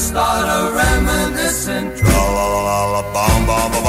just 0.00 0.12
start 0.12 0.46
a 0.48 0.60
reminiscing. 0.80 1.86
Tra 1.96 2.22
la 2.36 2.44
la 2.52 2.60
la 2.68 2.78
la, 2.92 3.02
bomb, 3.14 3.46
bomb, 3.46 3.79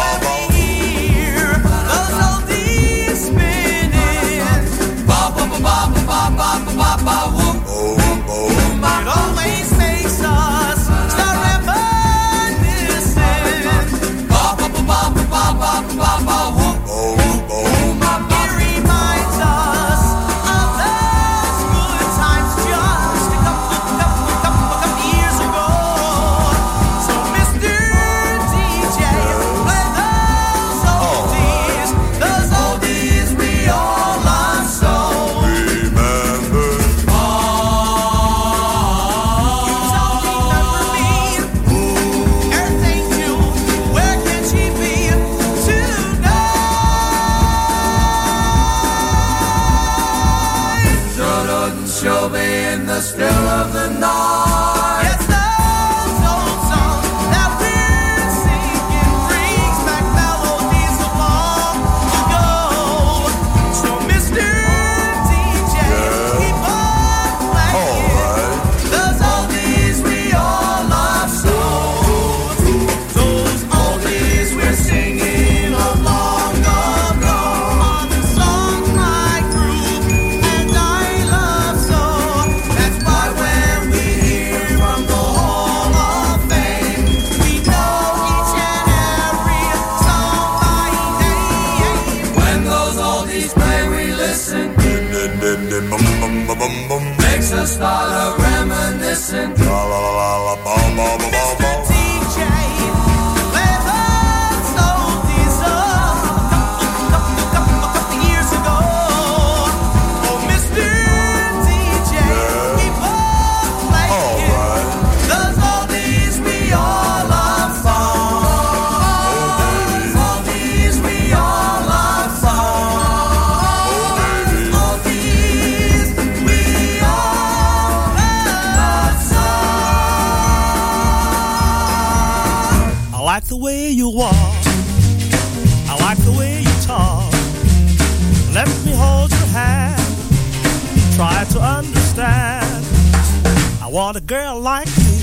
girl 144.32 144.62
like 144.62 144.88
you 144.88 145.20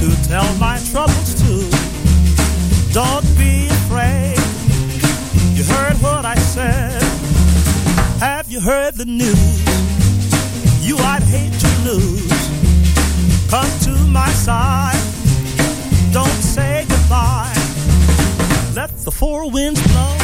to 0.00 0.22
tell 0.26 0.52
my 0.56 0.80
troubles 0.90 1.32
to. 1.40 1.52
Don't 2.92 3.22
be 3.38 3.68
afraid. 3.68 4.36
You 5.56 5.62
heard 5.62 5.94
what 6.02 6.24
I 6.24 6.34
said. 6.34 7.00
Have 8.18 8.50
you 8.50 8.58
heard 8.58 8.94
the 8.94 9.04
news? 9.04 9.62
You 10.84 10.96
I'd 10.98 11.22
hate 11.22 11.52
to 11.52 11.70
lose. 11.88 12.42
Come 13.48 13.70
to 13.86 13.92
my 14.08 14.30
side. 14.30 15.00
Don't 16.12 16.42
say 16.42 16.86
goodbye. 16.88 17.54
Let 18.74 18.90
the 19.04 19.12
four 19.12 19.48
winds 19.52 19.80
blow. 19.86 20.16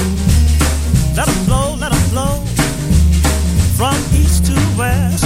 Let 1.15 1.29
'em 1.29 1.45
blow, 1.45 1.77
let 1.77 1.93
'em 1.95 2.11
blow. 2.11 2.35
From 3.79 3.97
east 4.21 4.45
to 4.47 4.57
west. 4.77 5.25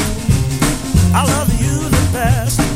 I 1.15 1.25
love 1.25 1.50
past. 2.13 2.70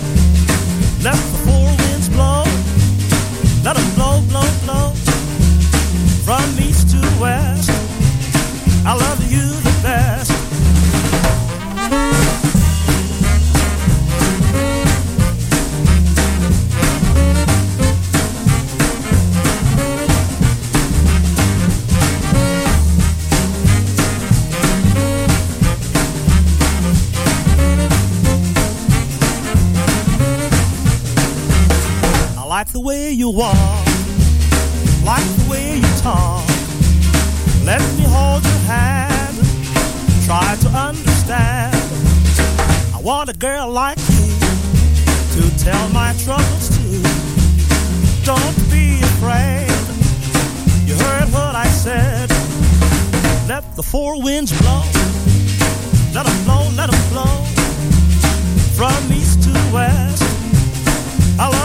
You 33.24 33.30
walk, 33.30 33.86
like 35.02 35.24
the 35.38 35.46
way 35.48 35.76
you 35.76 35.90
talk. 36.02 36.46
Let 37.64 37.80
me 37.96 38.04
hold 38.16 38.42
your 38.44 38.62
hand, 38.68 39.34
try 40.26 40.54
to 40.64 40.68
understand. 40.68 41.74
I 42.94 43.00
want 43.00 43.30
a 43.30 43.32
girl 43.32 43.70
like 43.70 43.96
you 44.12 44.26
to 45.36 45.42
tell 45.56 45.88
my 45.88 46.12
troubles 46.24 46.68
to. 46.76 46.86
Don't 48.30 48.58
be 48.70 49.00
afraid. 49.12 49.72
You 50.86 50.94
heard 51.06 51.28
what 51.32 51.54
I 51.54 51.68
said. 51.84 52.28
Let 53.48 53.64
the 53.74 53.82
four 53.82 54.22
winds 54.22 54.52
blow. 54.60 54.82
Let 56.12 56.26
'em 56.28 56.38
blow, 56.44 56.62
let 56.76 56.88
'em 56.92 57.02
blow. 57.12 57.34
From 58.78 59.00
east 59.18 59.42
to 59.44 59.54
west. 59.72 60.22
I 61.38 61.64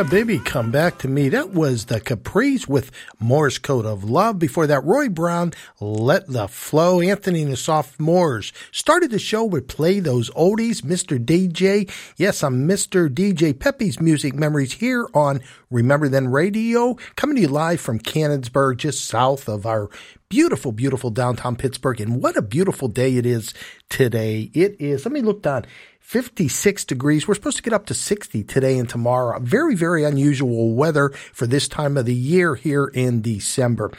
Yeah, 0.00 0.08
baby, 0.08 0.38
come 0.38 0.70
back 0.70 0.96
to 1.00 1.08
me. 1.08 1.28
That 1.28 1.50
was 1.50 1.84
the 1.84 2.00
Capris 2.00 2.66
with 2.66 2.90
Morse 3.18 3.58
Code 3.58 3.84
of 3.84 4.02
Love. 4.02 4.38
Before 4.38 4.66
that, 4.66 4.82
Roy 4.82 5.10
Brown, 5.10 5.52
Let 5.78 6.26
the 6.26 6.48
Flow. 6.48 7.02
Anthony 7.02 7.42
and 7.42 7.52
the 7.52 7.56
Sophomores 7.58 8.50
started 8.72 9.10
the 9.10 9.18
show 9.18 9.44
with 9.44 9.68
Play 9.68 10.00
Those 10.00 10.30
Oldies, 10.30 10.80
Mr. 10.80 11.22
DJ. 11.22 11.90
Yes, 12.16 12.42
I'm 12.42 12.66
Mr. 12.66 13.10
DJ 13.10 13.52
Peppy's 13.52 14.00
Music 14.00 14.32
Memories 14.34 14.72
here 14.72 15.06
on 15.12 15.42
Remember 15.68 16.08
Then 16.08 16.28
Radio, 16.28 16.96
coming 17.16 17.36
to 17.36 17.42
you 17.42 17.48
live 17.48 17.82
from 17.82 18.00
Canonsburg, 18.00 18.78
just 18.78 19.04
south 19.04 19.50
of 19.50 19.66
our 19.66 19.90
beautiful, 20.30 20.72
beautiful 20.72 21.10
downtown 21.10 21.56
Pittsburgh. 21.56 22.00
And 22.00 22.22
what 22.22 22.38
a 22.38 22.42
beautiful 22.42 22.88
day 22.88 23.16
it 23.16 23.26
is 23.26 23.52
today. 23.90 24.50
It 24.54 24.76
is, 24.80 25.04
let 25.04 25.12
me 25.12 25.20
look 25.20 25.42
down. 25.42 25.66
56 26.00 26.86
degrees. 26.86 27.28
We're 27.28 27.36
supposed 27.36 27.58
to 27.58 27.62
get 27.62 27.72
up 27.72 27.86
to 27.86 27.94
60 27.94 28.42
today 28.42 28.78
and 28.78 28.88
tomorrow. 28.88 29.38
Very, 29.38 29.76
very 29.76 30.02
unusual 30.02 30.74
weather 30.74 31.10
for 31.10 31.46
this 31.46 31.68
time 31.68 31.96
of 31.96 32.04
the 32.04 32.12
year 32.12 32.56
here 32.56 32.86
in 32.86 33.22
December. 33.22 33.92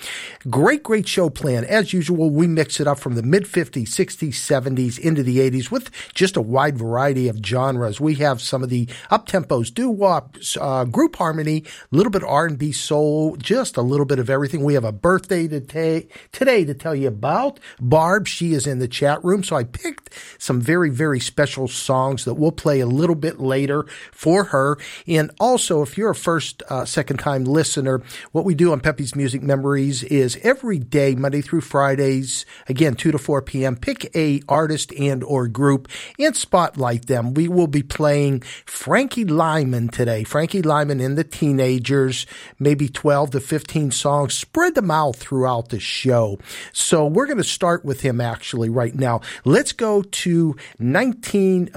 Great, 0.50 0.84
great 0.84 1.08
show 1.08 1.30
plan. 1.30 1.64
As 1.64 1.94
usual, 1.94 2.30
we 2.30 2.48
mix 2.48 2.82
it 2.82 2.88
up 2.88 3.00
from 3.00 3.16
the 3.16 3.24
mid 3.24 3.44
50s, 3.44 3.88
60s, 3.88 4.32
70s 4.32 5.00
into 5.00 5.24
the 5.24 5.38
80s 5.38 5.72
with 5.72 5.90
just 6.14 6.36
a 6.36 6.42
wide 6.42 6.78
variety 6.78 7.30
of 7.30 7.38
genres. 7.46 8.02
We 8.02 8.16
have 8.16 8.42
some 8.42 8.62
of 8.62 8.70
the 8.70 8.90
up 9.10 9.26
tempos, 9.26 9.74
doo 9.74 9.90
wop, 9.90 10.36
uh, 10.60 10.84
group 10.84 11.16
harmony, 11.16 11.64
a 11.94 11.96
little 11.96 12.12
bit 12.12 12.24
R&B 12.24 12.74
soul, 12.74 13.38
just 13.38 13.78
a 13.78 13.82
little 13.82 14.06
bit 14.06 14.20
of 14.20 14.30
everything. 14.30 14.66
We 14.66 14.74
have 14.74 14.84
a 14.84 14.92
birthday 14.92 15.48
today, 15.48 16.10
today 16.34 16.66
to 16.66 16.74
tell 16.74 16.96
you 16.96 17.08
about. 17.08 17.62
Barb, 17.80 18.28
she 18.28 18.52
is 18.52 18.68
in 18.68 18.80
the 18.80 18.90
chat 18.90 19.24
room. 19.24 19.46
So 19.46 19.56
I 19.56 19.64
picked 19.64 20.10
some 20.40 20.60
very, 20.60 20.90
very 20.90 21.22
special 21.22 21.70
songs 21.70 21.91
that 21.92 22.36
we'll 22.36 22.52
play 22.52 22.80
a 22.80 22.86
little 22.86 23.16
bit 23.16 23.40
later 23.40 23.86
for 24.12 24.46
her. 24.46 24.78
And 25.08 25.32
also, 25.40 25.82
if 25.82 25.98
you're 25.98 26.12
a 26.12 26.16
first, 26.16 26.64
uh, 26.70 26.86
second 26.86 27.18
time 27.18 27.44
listener, 27.44 28.02
what 28.32 28.46
we 28.46 28.56
do 28.56 28.72
on 28.72 28.80
Peppy's 28.80 29.16
Music 29.16 29.42
Memories 29.42 30.04
is 30.04 30.38
every 30.42 30.80
day, 30.80 31.16
Monday 31.16 31.42
through 31.42 31.62
Fridays, 31.62 32.46
again, 32.70 32.96
2 32.96 33.12
to 33.12 33.18
4 33.18 33.42
p.m., 33.42 33.76
pick 33.76 34.16
a 34.16 34.42
artist 34.48 34.94
and 34.98 35.24
or 35.24 35.48
group 35.48 35.88
and 36.18 36.36
spotlight 36.36 37.08
them. 37.08 37.34
We 37.34 37.48
will 37.48 37.68
be 37.68 37.84
playing 37.84 38.42
Frankie 38.66 39.26
Lymon 39.26 39.90
today. 39.90 40.24
Frankie 40.24 40.62
Lymon 40.62 41.02
and 41.02 41.18
the 41.18 41.24
Teenagers, 41.24 42.26
maybe 42.60 42.88
12 42.88 43.32
to 43.32 43.40
15 43.40 43.92
songs. 43.92 44.34
Spread 44.34 44.76
them 44.76 44.92
out 44.92 45.18
throughout 45.18 45.70
the 45.70 45.80
show. 45.80 46.40
So 46.72 47.06
we're 47.06 47.26
going 47.26 47.38
to 47.38 47.44
start 47.44 47.84
with 47.84 48.02
him 48.02 48.22
actually 48.22 48.70
right 48.70 48.96
now. 48.96 49.22
Let's 49.44 49.74
go 49.74 50.04
to 50.04 50.56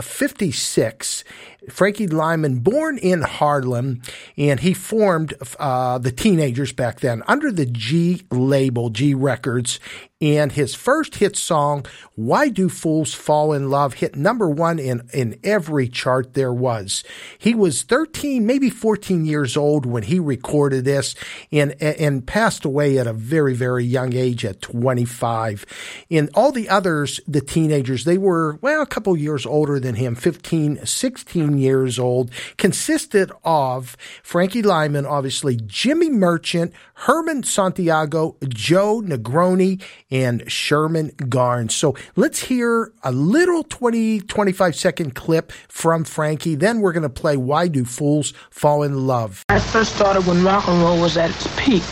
1956. 0.04 1.25
Frankie 1.71 2.06
Lymon, 2.06 2.61
born 2.61 2.99
in 2.99 3.23
Harlem, 3.23 4.02
and 4.37 4.61
he 4.61 4.75
formed 4.75 5.35
uh, 5.59 5.99
the 5.99 6.12
Teenagers 6.12 6.73
back 6.73 7.00
then 7.00 7.23
under 7.26 7.50
the 7.50 7.66
Gee 7.66 8.23
label, 8.30 8.90
Gee 8.90 9.14
Records. 9.14 9.80
And 10.25 10.52
his 10.52 10.75
first 10.75 11.16
hit 11.16 11.37
song, 11.37 11.85
Why 12.14 12.49
Do 12.49 12.71
Fools 12.71 13.12
Fall 13.12 13.52
in 13.52 13.68
Love, 13.68 13.94
hit 13.94 14.16
number 14.16 14.49
one 14.49 14.78
in, 14.78 15.06
in 15.12 15.38
every 15.44 15.87
chart 15.87 16.33
there 16.33 16.52
was. 16.52 17.04
He 17.37 17.54
was 17.54 17.83
13, 17.83 18.47
maybe 18.47 18.71
14 18.71 19.26
years 19.26 19.54
old 19.54 19.85
when 19.85 20.04
he 20.04 20.18
recorded 20.18 20.87
this 20.87 21.14
and, 21.52 21.73
and 21.83 22.26
passed 22.26 22.64
away 22.64 22.97
at 22.97 23.06
a 23.06 23.12
very, 23.12 23.52
very 23.52 23.85
young 23.85 24.14
age 24.14 24.47
at 24.47 24.62
25. 24.62 25.66
And 26.11 26.30
all 26.33 26.52
the 26.52 26.71
others, 26.71 27.21
the 27.28 27.42
teenagers, 27.42 28.04
they 28.04 28.16
were, 28.16 28.59
well, 28.62 28.80
a 28.80 28.87
couple 28.87 29.14
years 29.18 29.44
older 29.44 29.78
than 29.78 29.97
him, 29.97 30.14
15, 30.14 30.87
16 30.87 31.53
years 31.58 31.99
old, 31.99 32.30
consisted 32.56 33.30
of 33.44 33.96
Frankie 34.23 34.62
Lymon, 34.62 35.06
obviously, 35.06 35.56
Jimmy 35.66 36.11
Merchant, 36.11 36.73
Herman 36.94 37.42
Santiago, 37.42 38.37
Joe 38.49 39.02
Negroni, 39.04 39.82
and 40.11 40.50
Sherman 40.50 41.11
Garnes. 41.12 41.73
So 41.73 41.96
let's 42.16 42.40
hear 42.40 42.92
a 43.02 43.12
little 43.12 43.64
20, 43.64 44.20
25 44.20 44.76
second 44.76 45.14
clip 45.14 45.52
from 45.68 46.04
Frankie. 46.04 46.54
Then 46.54 46.80
we're 46.80 46.92
going 46.92 47.02
to 47.02 47.08
play 47.08 47.37
Why 47.37 47.68
Do 47.68 47.84
Fools 47.84 48.32
Fall 48.50 48.82
in 48.82 49.06
Love? 49.06 49.42
I 49.49 49.58
first 49.58 49.96
started 49.96 50.26
when 50.26 50.44
rock 50.44 50.66
and 50.68 50.80
roll 50.82 51.00
was 51.00 51.16
at 51.16 51.30
its 51.30 51.46
peak. 51.56 51.82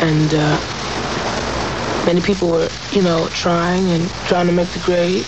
And 0.00 0.30
uh, 0.32 2.04
many 2.06 2.20
people 2.20 2.48
were, 2.48 2.68
you 2.92 3.02
know, 3.02 3.28
trying 3.32 3.84
and 3.88 4.08
trying 4.26 4.46
to 4.46 4.52
make 4.52 4.68
the 4.68 4.80
grade. 4.80 5.24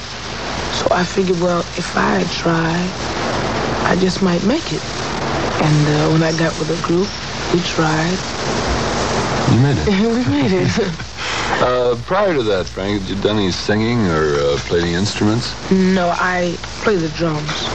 So 0.73 0.87
I 0.91 1.05
figured, 1.05 1.41
well, 1.41 1.61
if 1.61 1.97
I 1.97 2.23
try, 2.41 3.20
I 3.85 3.97
just 3.97 4.23
might 4.23 4.45
make 4.45 4.73
it. 4.73 4.83
And 5.63 5.89
uh, 5.89 6.11
when 6.13 6.23
I 6.23 6.33
got 6.39 6.57
with 6.59 6.69
the 6.69 6.81
group, 6.87 7.09
we 7.53 7.61
tried. 7.61 8.17
You 9.53 9.61
made 9.61 9.77
it. 9.79 9.87
we 9.89 10.33
made 10.33 10.53
it. 10.53 10.79
uh, 11.63 11.97
prior 12.07 12.35
to 12.35 12.43
that, 12.45 12.67
Frank, 12.67 13.03
had 13.03 13.11
you 13.11 13.23
done 13.23 13.37
any 13.37 13.51
singing 13.51 14.07
or 14.07 14.35
uh, 14.35 14.57
played 14.69 14.85
any 14.85 14.95
instruments? 14.95 15.55
No, 15.71 16.09
I 16.17 16.55
play 16.83 16.97
the 16.97 17.09
drums. 17.11 17.69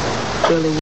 Really. 0.50 0.80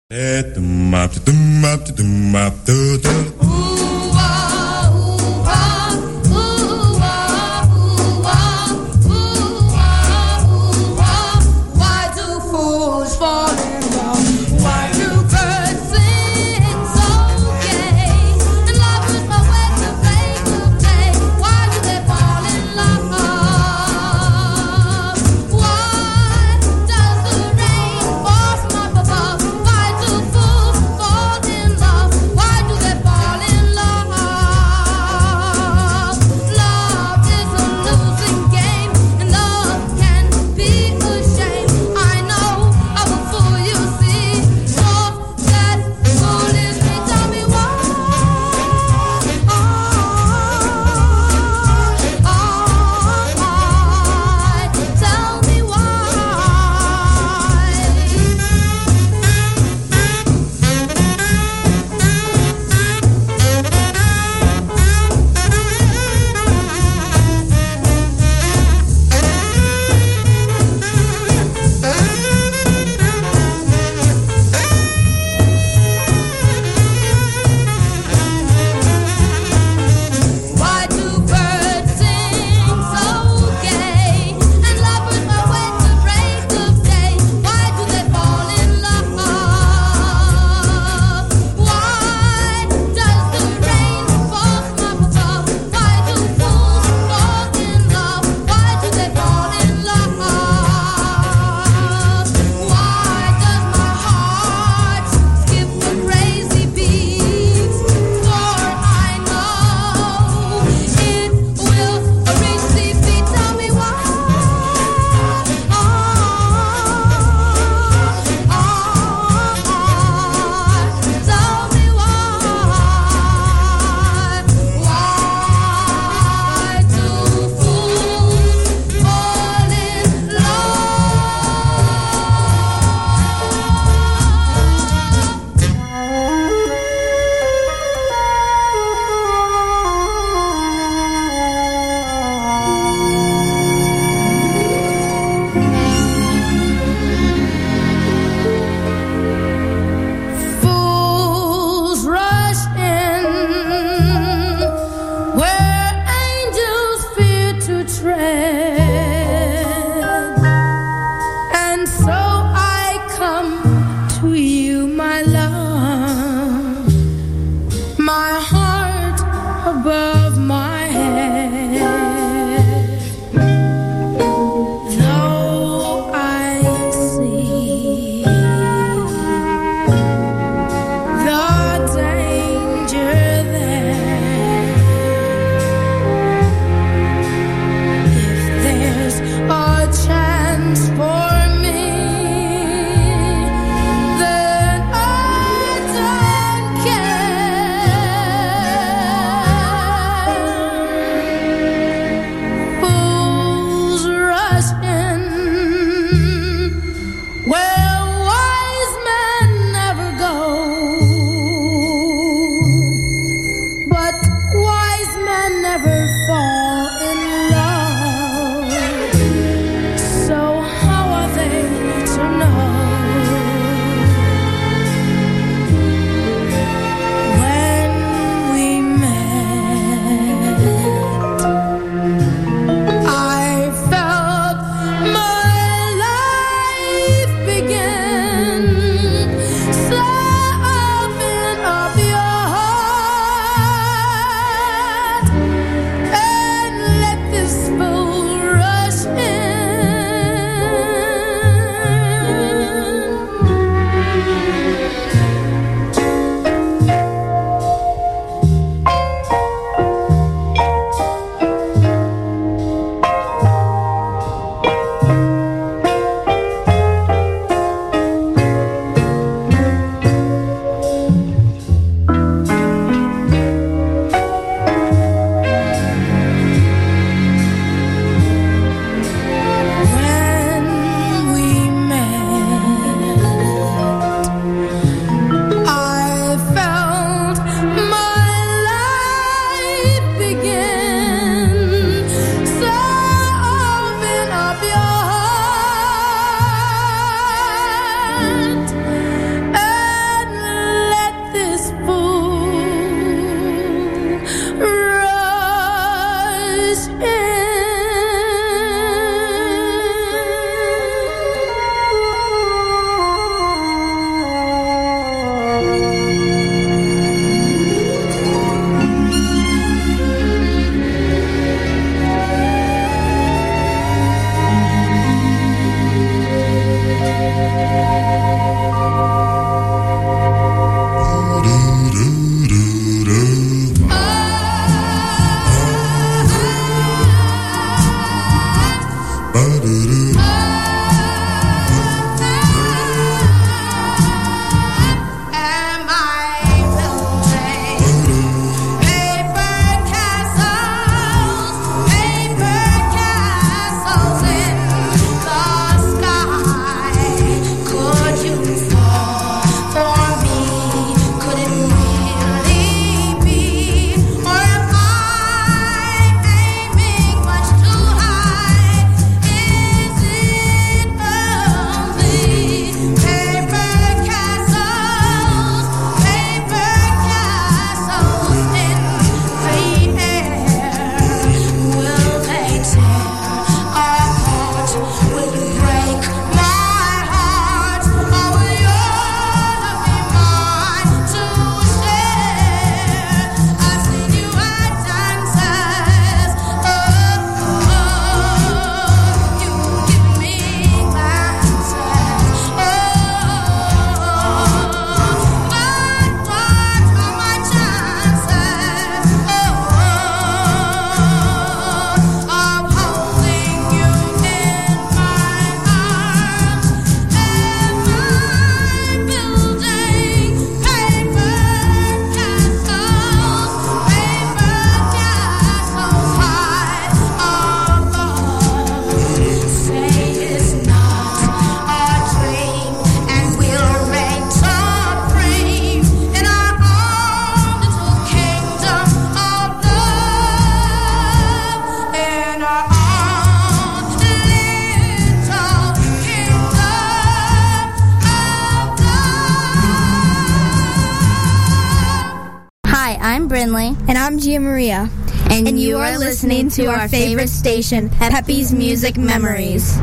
Maria. 454.43 454.89
And, 455.29 455.59
you 455.59 455.77
are 455.77 455.97
listening 455.97 456.49
to 456.51 456.65
our 456.65 456.87
favorite 456.87 457.29
station, 457.29 457.89
Peppy's 457.89 458.53
Music 458.53 458.97
Memories. 458.97 459.79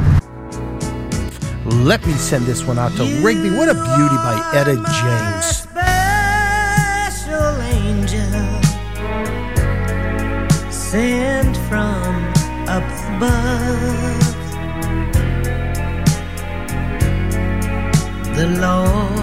Let 1.65 2.07
me 2.07 2.13
send 2.13 2.45
this 2.47 2.65
one 2.65 2.79
out 2.79 2.93
to 2.93 3.05
Rigby. 3.23 3.51
What 3.51 3.69
a 3.69 3.75
beauty 3.75 4.17
by 4.17 4.53
Etta 4.55 4.77
James. 5.01 5.47
special 6.91 7.61
angel 7.63 8.61
sent 10.71 11.57
from 11.69 12.33
up 12.69 12.85
above. 13.17 13.61
The 18.37 18.47
Lord 18.61 19.20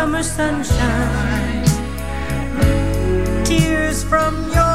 summer 0.00 0.22
sunshine. 0.22 1.64
Tears 3.44 4.02
from 4.02 4.50
your 4.50 4.69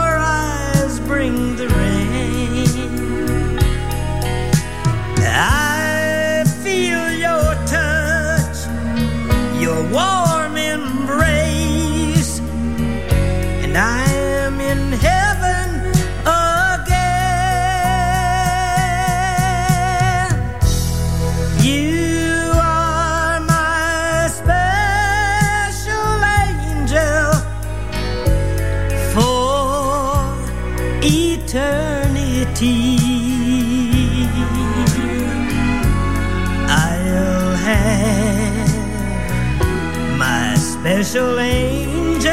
special 41.15 41.39
angel 41.39 42.30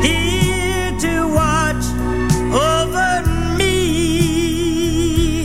here 0.00 0.90
to 0.98 1.28
watch 1.28 1.84
over 2.50 3.28
me. 3.58 5.44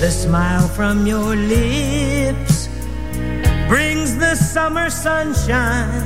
The 0.00 0.10
smile 0.10 0.66
from 0.68 1.06
your 1.06 1.36
lips 1.36 2.68
brings 3.68 4.16
the 4.16 4.34
summer 4.34 4.88
sunshine. 4.88 6.05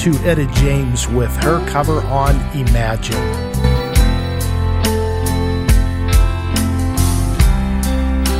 To 0.00 0.14
Etta 0.24 0.46
James 0.54 1.06
with 1.08 1.30
her 1.44 1.58
cover 1.68 2.00
on 2.06 2.34
Imagine. 2.56 3.14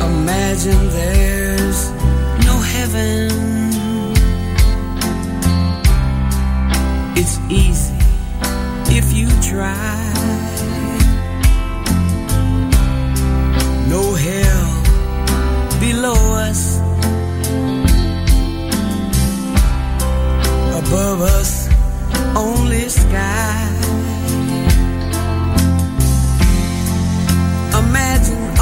Imagine 0.01 0.89
there's 0.89 1.91
no 2.47 2.55
heaven. 2.73 3.29
It's 7.15 7.37
easy 7.47 7.93
if 8.97 9.13
you 9.13 9.29
try. 9.43 10.13
No 13.87 14.15
hell 14.15 15.79
below 15.79 16.37
us. 16.37 16.70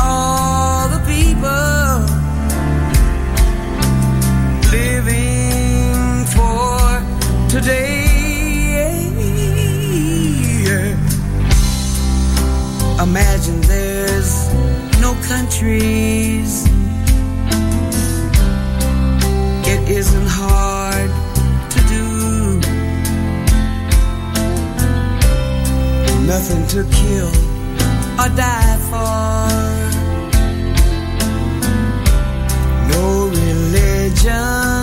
Imagine 0.10 0.18
all 0.18 0.90
the 0.90 1.02
people 1.06 2.02
living 4.72 6.26
for 6.36 6.74
today. 7.48 8.08
Imagine 13.00 13.62
there's 13.62 14.34
no 15.00 15.14
countries. 15.28 16.66
It 19.72 19.82
isn't 19.90 20.28
hard 20.28 21.12
to 21.74 21.80
do. 21.96 22.06
Nothing 26.26 26.64
to 26.74 26.84
kill 26.98 27.32
or 28.20 28.30
die 28.36 28.78
for. 28.90 29.39
家。 34.24 34.79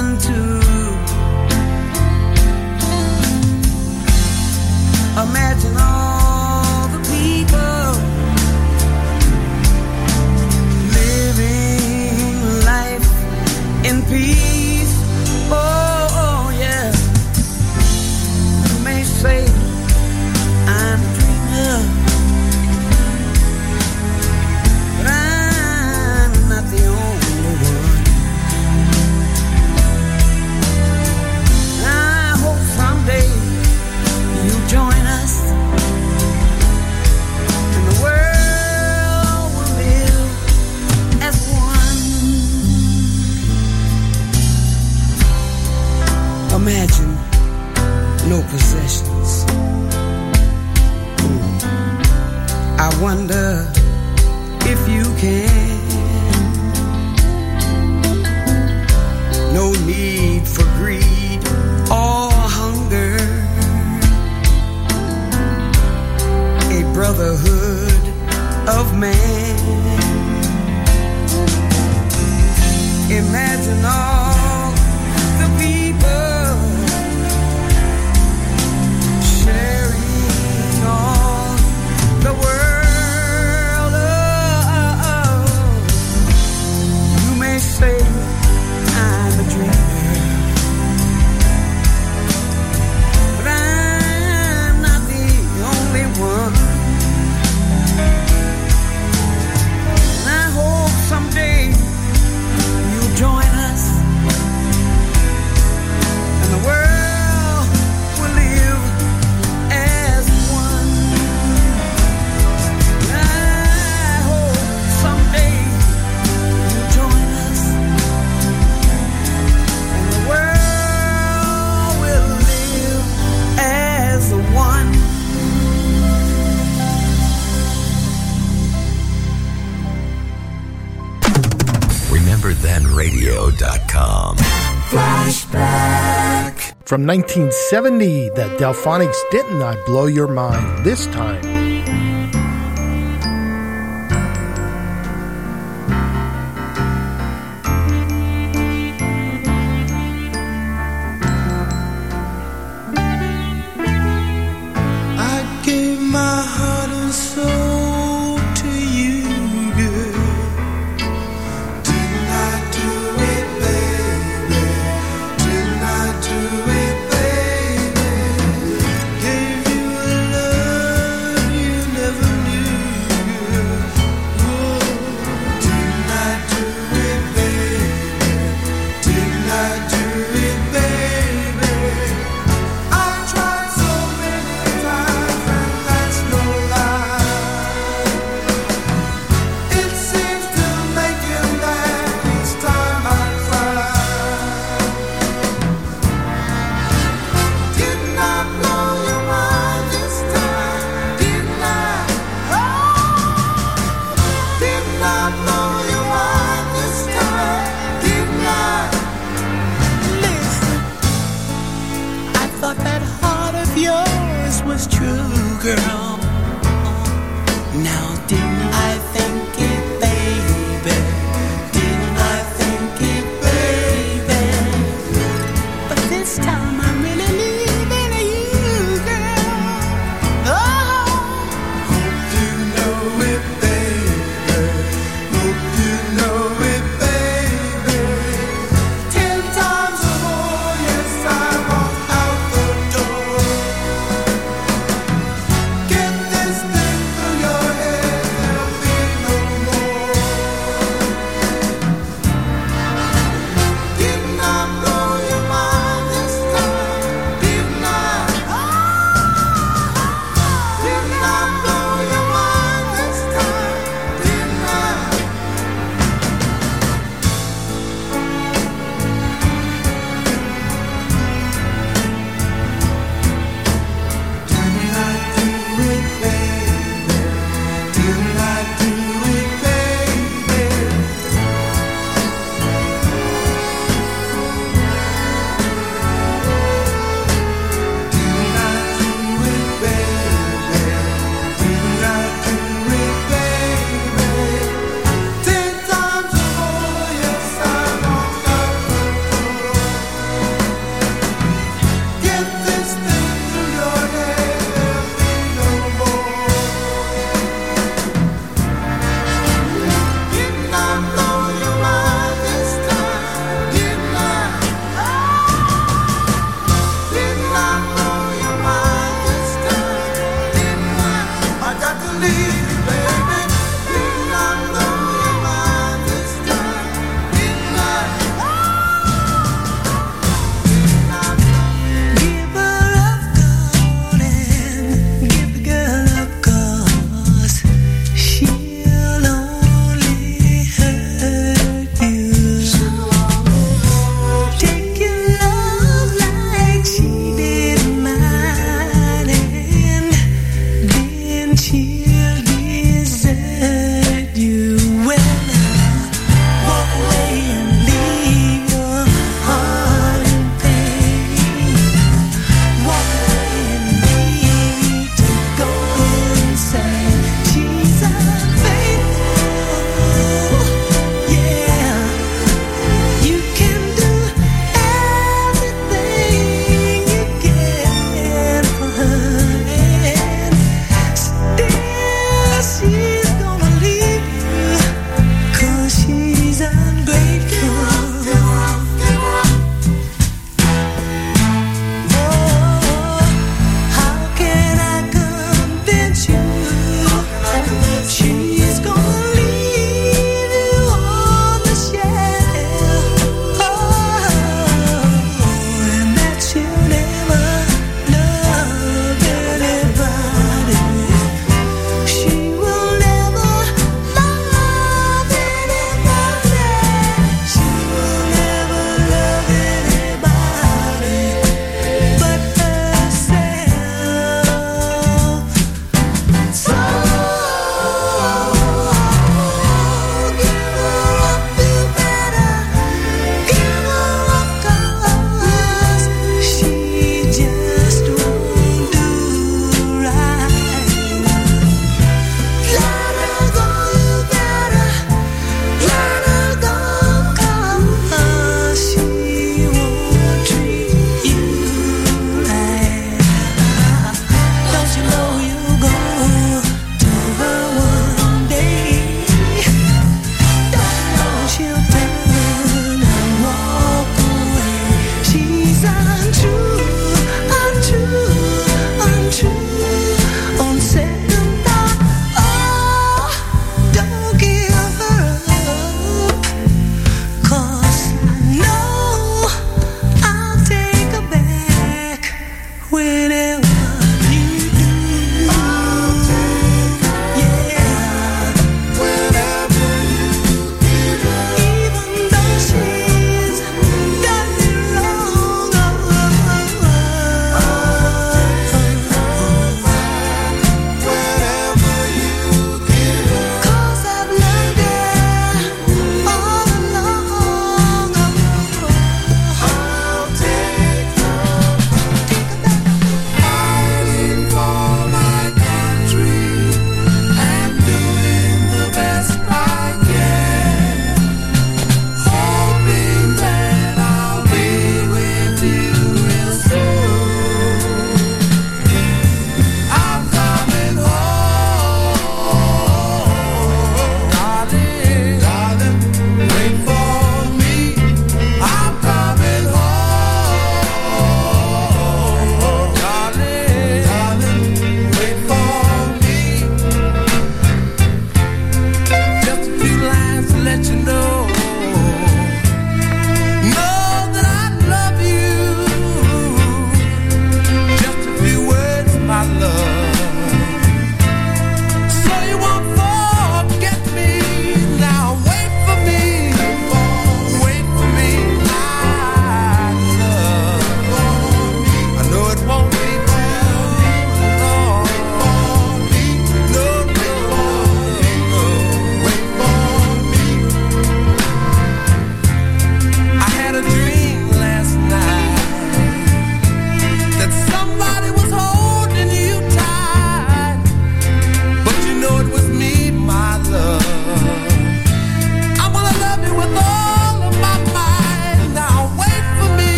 From 136.97 137.07
1970, 137.07 138.31
the 138.31 138.45
Delfonics 138.57 139.21
Didn't 139.31 139.61
I 139.61 139.77
Blow 139.85 140.07
Your 140.07 140.29
Mind 140.29 140.83
This 140.83 141.05
Time? 141.09 141.66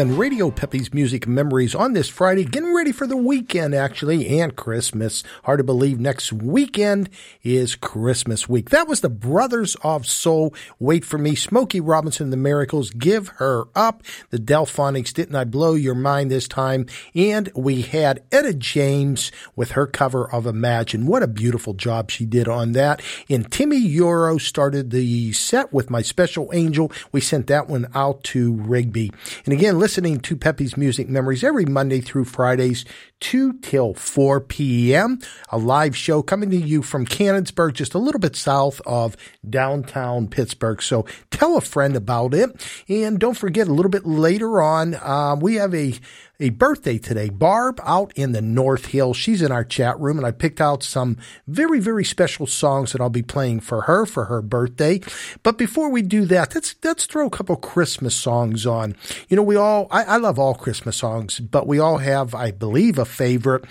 Then, 0.00 0.16
Radio 0.16 0.50
Peppy's 0.50 0.94
Music 0.94 1.26
Memories 1.26 1.74
on 1.74 1.92
this 1.92 2.08
Friday, 2.08 2.46
getting 2.46 2.74
ready 2.74 2.90
for 2.90 3.06
the 3.06 3.18
weekend 3.18 3.74
actually, 3.74 4.40
and 4.40 4.56
Christmas. 4.56 5.22
Hard 5.44 5.58
to 5.58 5.64
believe 5.64 6.00
next 6.00 6.32
weekend 6.32 7.10
is 7.42 7.76
Christmas 7.76 8.48
week. 8.48 8.70
That 8.70 8.88
was 8.88 9.02
the 9.02 9.10
Brothers 9.10 9.76
of 9.82 10.06
Soul. 10.06 10.54
Wait 10.78 11.04
for 11.04 11.18
me, 11.18 11.34
Smokey 11.34 11.82
Robinson, 11.82 12.30
The 12.30 12.38
Miracles, 12.38 12.88
Give 12.88 13.28
Her 13.28 13.64
Up. 13.74 14.02
The 14.30 14.38
Delfonics, 14.38 15.12
Didn't 15.12 15.36
I 15.36 15.44
Blow 15.44 15.74
Your 15.74 15.94
Mind 15.94 16.30
this 16.30 16.48
time? 16.48 16.86
And 17.14 17.52
we 17.54 17.82
had 17.82 18.22
Etta 18.32 18.54
James 18.54 19.30
with 19.54 19.72
her 19.72 19.86
cover 19.86 20.32
of 20.32 20.46
Imagine. 20.46 21.04
What 21.04 21.22
a 21.22 21.28
beautiful 21.28 21.74
job 21.74 22.10
she 22.10 22.24
did 22.24 22.48
on 22.48 22.72
that. 22.72 23.02
And 23.28 23.50
Timi 23.50 23.86
Yuro 23.86 24.40
started 24.40 24.92
the 24.92 25.34
set 25.34 25.74
with 25.74 25.90
My 25.90 26.00
Special 26.00 26.48
Angel. 26.54 26.90
We 27.12 27.20
sent 27.20 27.48
that 27.48 27.68
one 27.68 27.86
out 27.94 28.24
to 28.24 28.54
Rigby. 28.54 29.12
And 29.44 29.52
again, 29.52 29.78
listening 29.90 30.20
to 30.20 30.36
Peppy's 30.36 30.76
Music 30.76 31.08
Memories 31.08 31.42
every 31.42 31.64
Monday 31.64 32.00
through 32.00 32.24
Fridays, 32.24 32.84
2 33.18 33.54
till 33.54 33.92
4 33.92 34.40
p.m. 34.42 35.18
A 35.48 35.58
live 35.58 35.96
show 35.96 36.22
coming 36.22 36.48
to 36.50 36.56
you 36.56 36.80
from 36.80 37.04
Canonsburg, 37.04 37.72
just 37.72 37.94
a 37.94 37.98
little 37.98 38.20
bit 38.20 38.36
south 38.36 38.80
of 38.86 39.16
downtown 39.48 40.28
Pittsburgh. 40.28 40.80
So 40.80 41.06
tell 41.32 41.56
a 41.56 41.60
friend 41.60 41.96
about 41.96 42.34
it. 42.34 42.50
And 42.88 43.18
don't 43.18 43.36
forget, 43.36 43.66
a 43.66 43.72
little 43.72 43.90
bit 43.90 44.06
later 44.06 44.62
on, 44.62 44.94
um, 45.02 45.40
we 45.40 45.56
have 45.56 45.74
a 45.74 45.94
a 46.40 46.50
birthday 46.50 46.98
today. 46.98 47.28
Barb 47.28 47.80
out 47.84 48.12
in 48.16 48.32
the 48.32 48.40
North 48.42 48.86
Hill. 48.86 49.14
She's 49.14 49.42
in 49.42 49.52
our 49.52 49.64
chat 49.64 49.98
room 50.00 50.16
and 50.16 50.26
I 50.26 50.30
picked 50.30 50.60
out 50.60 50.82
some 50.82 51.18
very, 51.46 51.78
very 51.78 52.04
special 52.04 52.46
songs 52.46 52.92
that 52.92 53.00
I'll 53.00 53.10
be 53.10 53.22
playing 53.22 53.60
for 53.60 53.82
her 53.82 54.06
for 54.06 54.24
her 54.24 54.42
birthday. 54.42 55.00
But 55.42 55.58
before 55.58 55.90
we 55.90 56.02
do 56.02 56.24
that, 56.26 56.54
let's, 56.54 56.74
let's 56.82 57.06
throw 57.06 57.26
a 57.26 57.30
couple 57.30 57.56
Christmas 57.56 58.16
songs 58.16 58.66
on. 58.66 58.96
You 59.28 59.36
know, 59.36 59.42
we 59.42 59.56
all, 59.56 59.86
I, 59.90 60.04
I 60.04 60.16
love 60.16 60.38
all 60.38 60.54
Christmas 60.54 60.96
songs, 60.96 61.38
but 61.38 61.66
we 61.66 61.78
all 61.78 61.98
have, 61.98 62.34
I 62.34 62.50
believe, 62.50 62.98
a 62.98 63.04
favorite. 63.04 63.64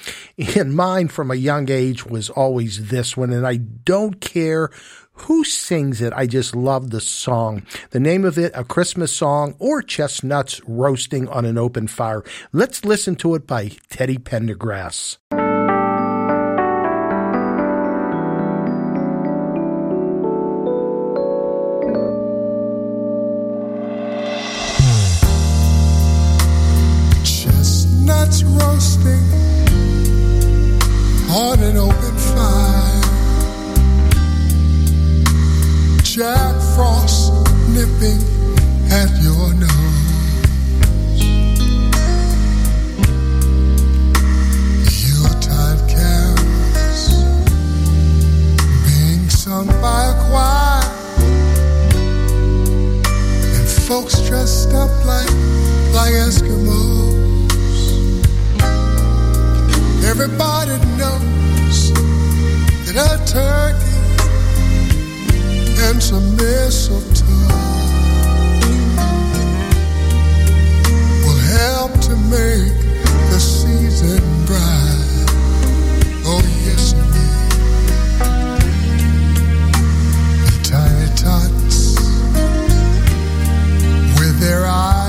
And 0.55 0.75
mine 0.75 1.07
from 1.07 1.31
a 1.31 1.35
young 1.35 1.69
age 1.69 2.05
was 2.05 2.29
always 2.29 2.89
this 2.89 3.15
one. 3.15 3.31
And 3.31 3.45
I 3.45 3.57
don't 3.57 4.19
care 4.19 4.69
who 5.21 5.43
sings 5.43 6.01
it? 6.01 6.13
I 6.15 6.25
just 6.25 6.55
love 6.55 6.89
the 6.89 7.01
song. 7.01 7.63
The 7.91 7.99
name 7.99 8.25
of 8.25 8.37
it, 8.37 8.51
A 8.55 8.63
Christmas 8.63 9.11
Song 9.15 9.55
or 9.59 9.81
Chestnuts 9.81 10.61
Roasting 10.67 11.27
on 11.27 11.45
an 11.45 11.57
Open 11.57 11.87
Fire. 11.87 12.23
Let's 12.51 12.85
listen 12.85 13.15
to 13.17 13.35
it 13.35 13.45
by 13.45 13.71
Teddy 13.89 14.17
Pendergrass. 14.17 15.17
Chestnuts 27.23 28.43
roasting 28.43 29.23
on 31.29 31.59
an 31.59 31.77
open 31.77 32.17
fire. 32.17 32.98
Jack 36.19 36.55
Frost 36.75 37.31
nipping 37.69 38.19
at 38.91 39.09
your 39.23 39.53
nose. 39.53 39.69
Yuletide 44.99 45.79
carols 45.87 47.23
being 48.83 49.29
sung 49.29 49.67
by 49.81 50.11
a 50.11 50.13
choir. 50.27 50.83
And 53.55 53.69
folks 53.87 54.19
dressed 54.27 54.73
up 54.73 54.91
like, 55.05 55.31
like 55.93 56.13
Eskimos. 56.27 57.15
Everybody 60.03 60.79
knows 60.97 61.93
that 62.83 63.07
a 63.07 63.25
turkey 63.25 63.98
and 65.81 66.03
some 66.03 66.35
mistletoe 66.35 67.25
will 71.23 71.43
help 71.57 71.91
to 72.01 72.15
make 72.27 72.73
the 73.31 73.39
season 73.39 74.21
bright. 74.45 75.29
Oh, 76.25 76.41
yes. 76.65 76.93
The 80.45 80.55
tiny 80.69 81.09
tots 81.15 81.95
with 84.19 84.39
their 84.39 84.65
eyes 84.65 85.08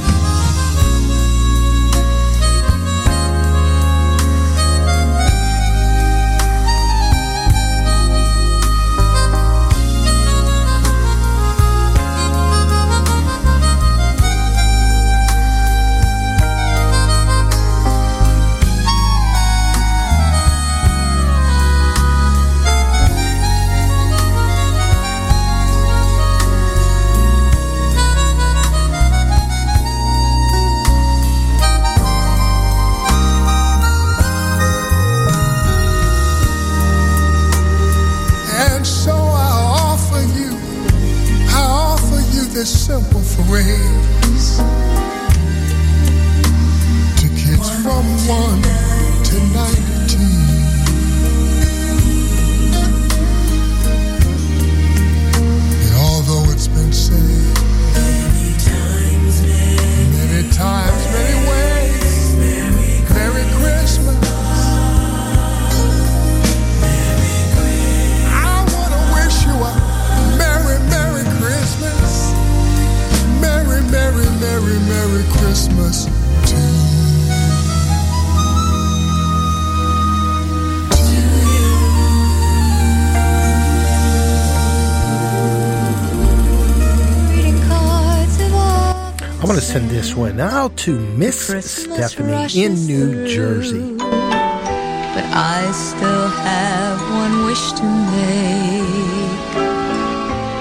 Went 90.15 90.39
one 90.39 90.39
out 90.41 90.75
to 90.77 90.99
Miss 90.99 91.49
Christmas 91.49 92.11
Stephanie 92.11 92.65
in 92.65 92.73
New 92.85 93.11
through, 93.13 93.27
Jersey. 93.27 93.95
But 93.97 95.25
I 95.33 95.71
still 95.71 96.27
have 96.27 96.99
one 97.11 97.45
wish 97.45 97.71
to 97.71 97.83
make, 98.11 99.57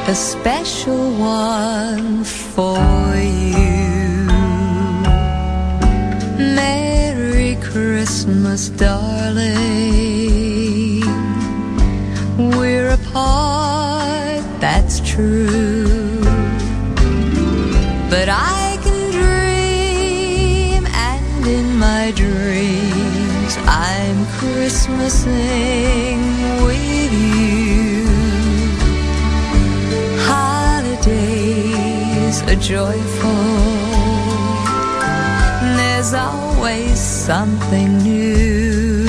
a 0.09 0.14
special 0.14 1.12
one 1.18 2.24
for 2.24 2.78
you. 3.16 4.26
Merry 6.55 7.57
Christmas, 7.61 8.68
darling. 8.70 9.51
We're 12.57 12.90
apart, 12.90 14.44
that's 14.61 15.01
true. 15.01 15.59
sing 25.11 26.20
with 26.64 27.12
you. 27.12 28.06
Holidays 30.30 31.56
are 32.42 32.61
joyful. 32.74 33.44
There's 35.76 36.14
always 36.14 37.00
something 37.00 37.98
new. 37.98 39.04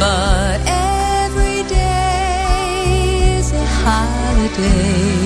But 0.00 0.58
every 0.66 1.62
day 1.68 3.38
is 3.38 3.52
a 3.52 3.64
holiday. 3.84 5.19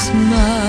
smile. 0.00 0.59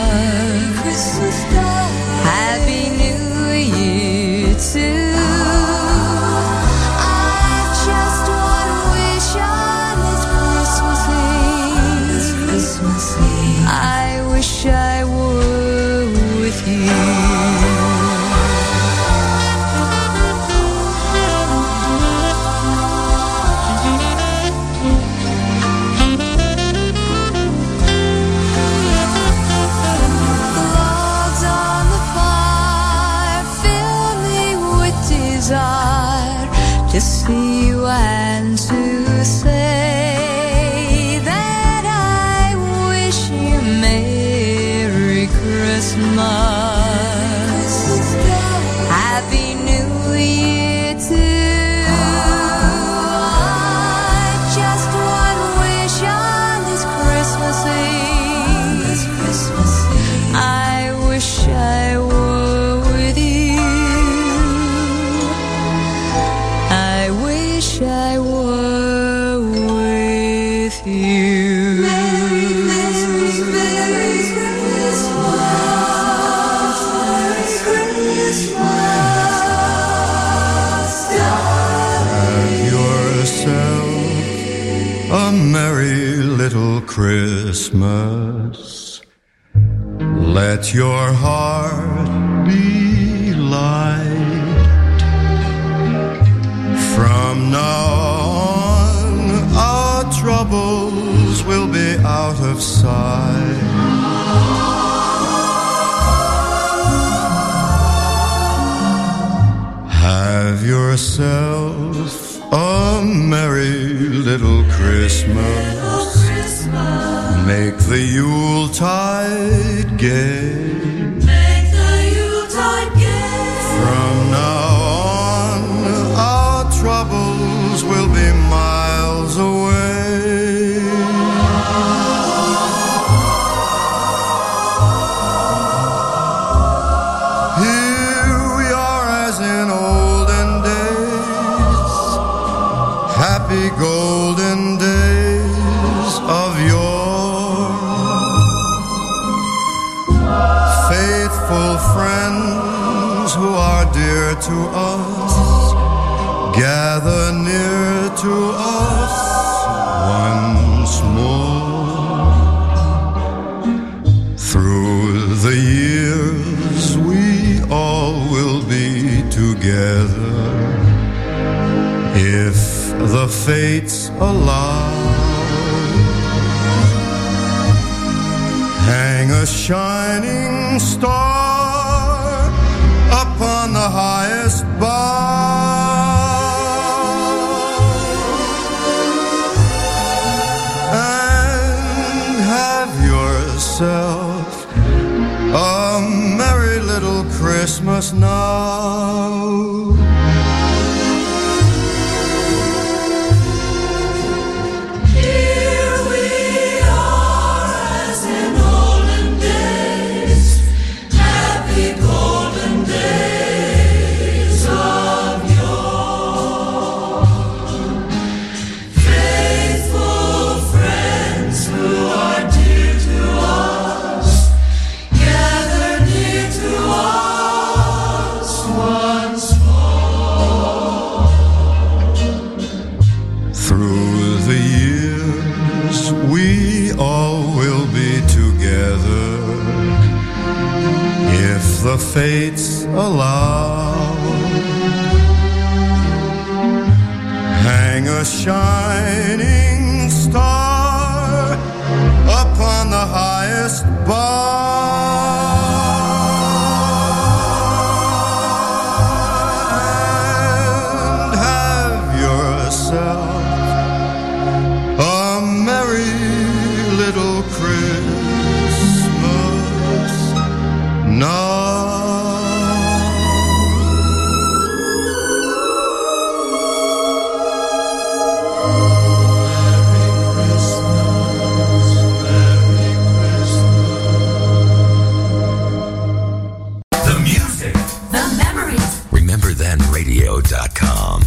OtherThanRadio.com. 289.51 291.23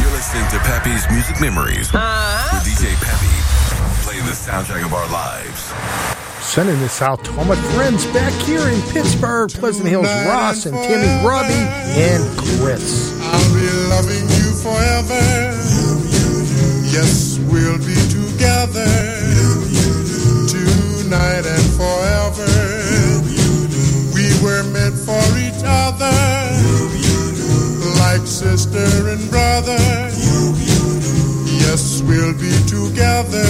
You're 0.00 0.10
listening 0.10 0.48
to 0.50 0.58
Peppy's 0.66 1.08
Music 1.10 1.40
Memories 1.40 1.92
with 1.92 2.02
uh-huh. 2.02 2.58
DJ 2.66 2.90
Peppy, 2.98 3.30
playing 4.02 4.26
the 4.26 4.32
soundtrack 4.32 4.84
of 4.84 4.92
our 4.92 5.08
lives 5.10 5.72
sending 6.42 6.80
this 6.80 7.00
out 7.00 7.24
to 7.24 7.30
all 7.38 7.44
my 7.44 7.54
friends 7.76 8.06
back 8.06 8.32
here 8.42 8.66
in 8.66 8.80
Pittsburgh, 8.90 9.48
Pleasant 9.50 9.86
Hills, 9.86 10.08
Ross 10.26 10.66
and 10.66 10.74
Timmy, 10.82 11.06
Robbie, 11.24 11.54
and 11.54 12.24
Chris. 12.58 13.14
I'll 13.22 13.54
be 13.54 13.70
loving 13.86 14.26
you 14.34 14.50
forever. 14.58 15.20
Yes, 16.90 17.38
we'll 17.52 17.78
be 17.78 17.94
together 18.10 18.84
tonight 21.10 21.46
and 21.46 21.70
forever. 21.76 21.99
each 25.60 25.66
other 25.66 26.10
like 28.00 28.26
sister 28.26 29.08
and 29.10 29.30
brother. 29.30 29.78
Yes, 31.60 32.02
we'll 32.02 32.34
be 32.34 32.52
together 32.66 33.44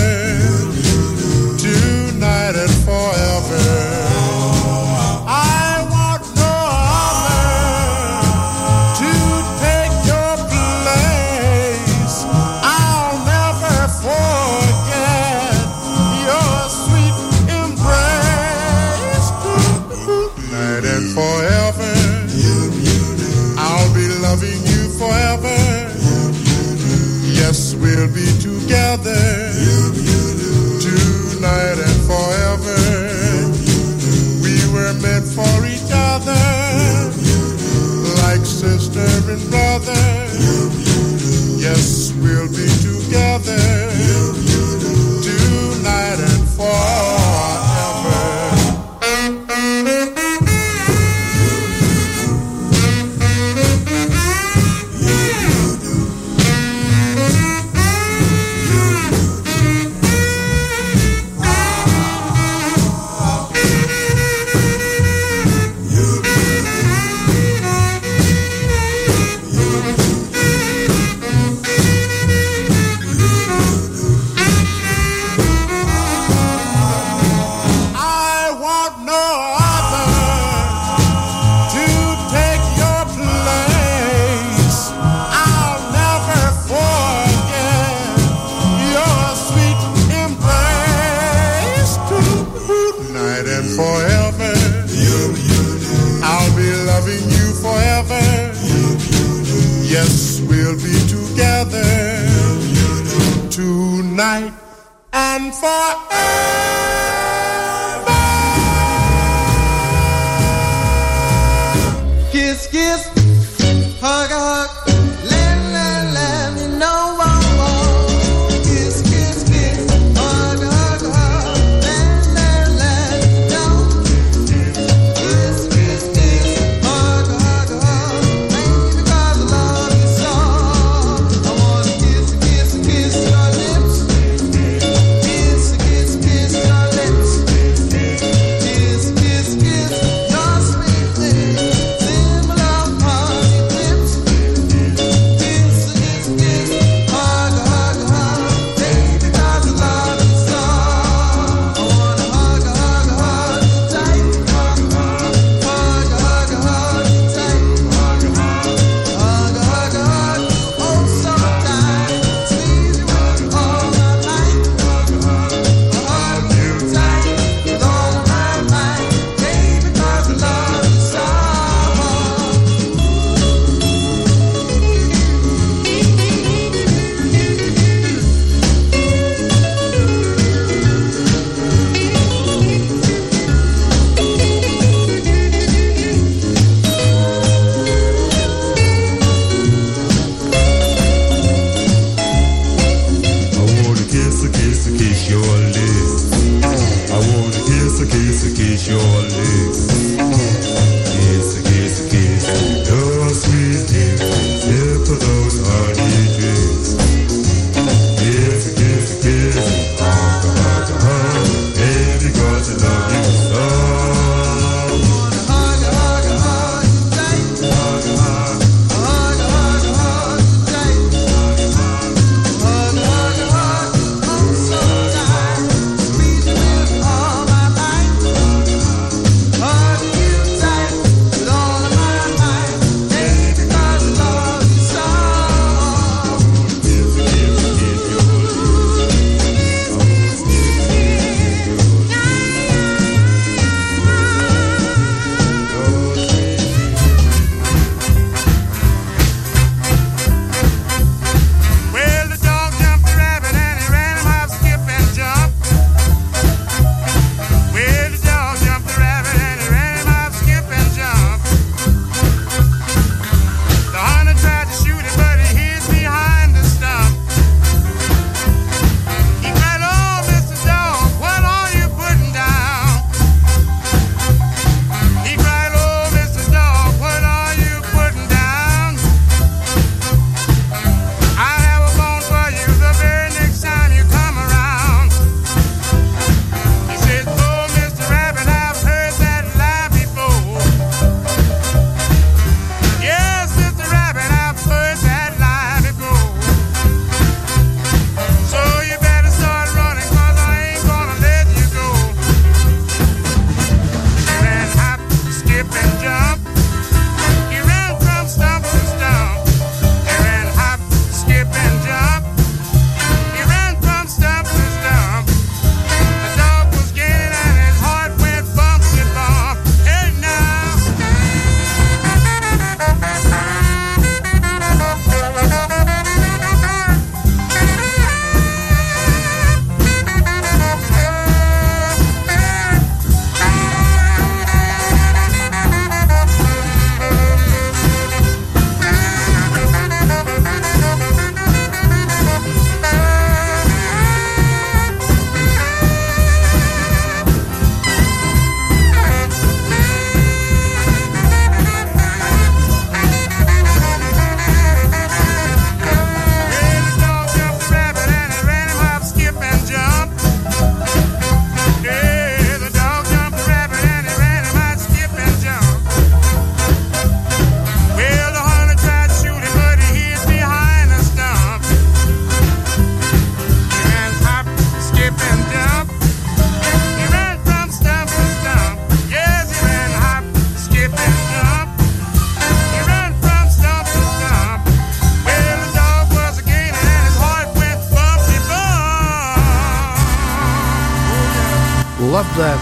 tonight 1.59 2.57
and 2.57 2.71
forever. 2.85 4.10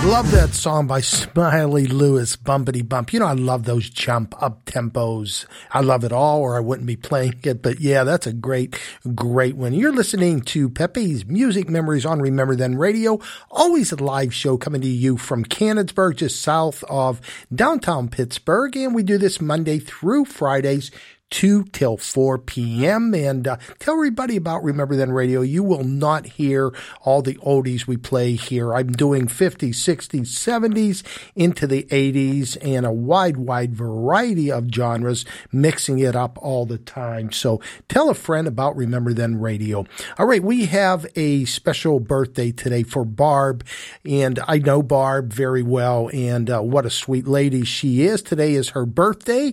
Love 0.08 0.30
that 0.30 0.54
song 0.54 0.86
by 0.86 1.02
Smiley 1.02 1.86
Lewis, 1.86 2.34
Bumpity 2.34 2.88
Bump. 2.88 3.12
You 3.12 3.20
know, 3.20 3.26
I 3.26 3.34
love 3.34 3.64
those 3.64 3.90
jump 3.90 4.34
up 4.42 4.64
tempos. 4.64 5.44
I 5.70 5.82
love 5.82 6.02
it 6.02 6.12
all, 6.12 6.40
or 6.40 6.56
I 6.56 6.60
wouldn't 6.60 6.86
be 6.86 6.96
playing 6.96 7.34
it. 7.42 7.60
But 7.60 7.78
yeah, 7.78 8.04
that's 8.04 8.26
a 8.26 8.32
great, 8.32 8.80
great 9.14 9.54
one. 9.54 9.74
You're 9.74 9.92
listening 9.92 10.40
to 10.40 10.70
Peppy's 10.70 11.26
Music 11.26 11.68
Memories 11.68 12.06
on 12.06 12.22
Remember 12.22 12.56
Then 12.56 12.76
Radio. 12.76 13.20
Always 13.50 13.92
a 13.92 13.96
live 13.96 14.32
show 14.32 14.56
coming 14.56 14.80
to 14.80 14.88
you 14.88 15.18
from 15.18 15.44
Canonsburg, 15.44 16.16
just 16.16 16.40
south 16.40 16.82
of 16.84 17.20
downtown 17.54 18.08
Pittsburgh. 18.08 18.74
And 18.78 18.94
we 18.94 19.02
do 19.02 19.18
this 19.18 19.42
Monday 19.42 19.78
through 19.78 20.24
Fridays. 20.24 20.90
2 21.30 21.64
till 21.64 21.96
4 21.96 22.38
p.m. 22.38 23.14
And 23.14 23.46
uh, 23.46 23.56
tell 23.78 23.94
everybody 23.94 24.36
about 24.36 24.64
Remember 24.64 24.96
Then 24.96 25.12
Radio. 25.12 25.40
You 25.42 25.62
will 25.62 25.84
not 25.84 26.26
hear 26.26 26.72
all 27.02 27.22
the 27.22 27.36
oldies 27.36 27.86
we 27.86 27.96
play 27.96 28.34
here. 28.34 28.74
I'm 28.74 28.92
doing 28.92 29.26
50s, 29.26 29.70
60s, 29.70 30.26
70s 30.26 31.02
into 31.34 31.66
the 31.66 31.84
80s 31.84 32.56
and 32.62 32.86
a 32.86 32.92
wide, 32.92 33.36
wide 33.36 33.74
variety 33.74 34.50
of 34.50 34.68
genres, 34.72 35.24
mixing 35.52 35.98
it 35.98 36.16
up 36.16 36.38
all 36.40 36.66
the 36.66 36.78
time. 36.78 37.32
So 37.32 37.60
tell 37.88 38.10
a 38.10 38.14
friend 38.14 38.46
about 38.46 38.76
Remember 38.76 39.12
Then 39.12 39.40
Radio. 39.40 39.86
All 40.18 40.26
right, 40.26 40.42
we 40.42 40.66
have 40.66 41.06
a 41.16 41.44
special 41.44 42.00
birthday 42.00 42.52
today 42.52 42.82
for 42.82 43.04
Barb, 43.04 43.64
and 44.04 44.38
I 44.46 44.58
know 44.58 44.82
Barb 44.82 45.32
very 45.32 45.62
well, 45.62 46.10
and 46.12 46.50
uh, 46.50 46.60
what 46.60 46.86
a 46.86 46.90
sweet 46.90 47.26
lady 47.26 47.64
she 47.64 48.02
is. 48.02 48.22
Today 48.22 48.54
is 48.54 48.70
her 48.70 48.86
birthday, 48.86 49.52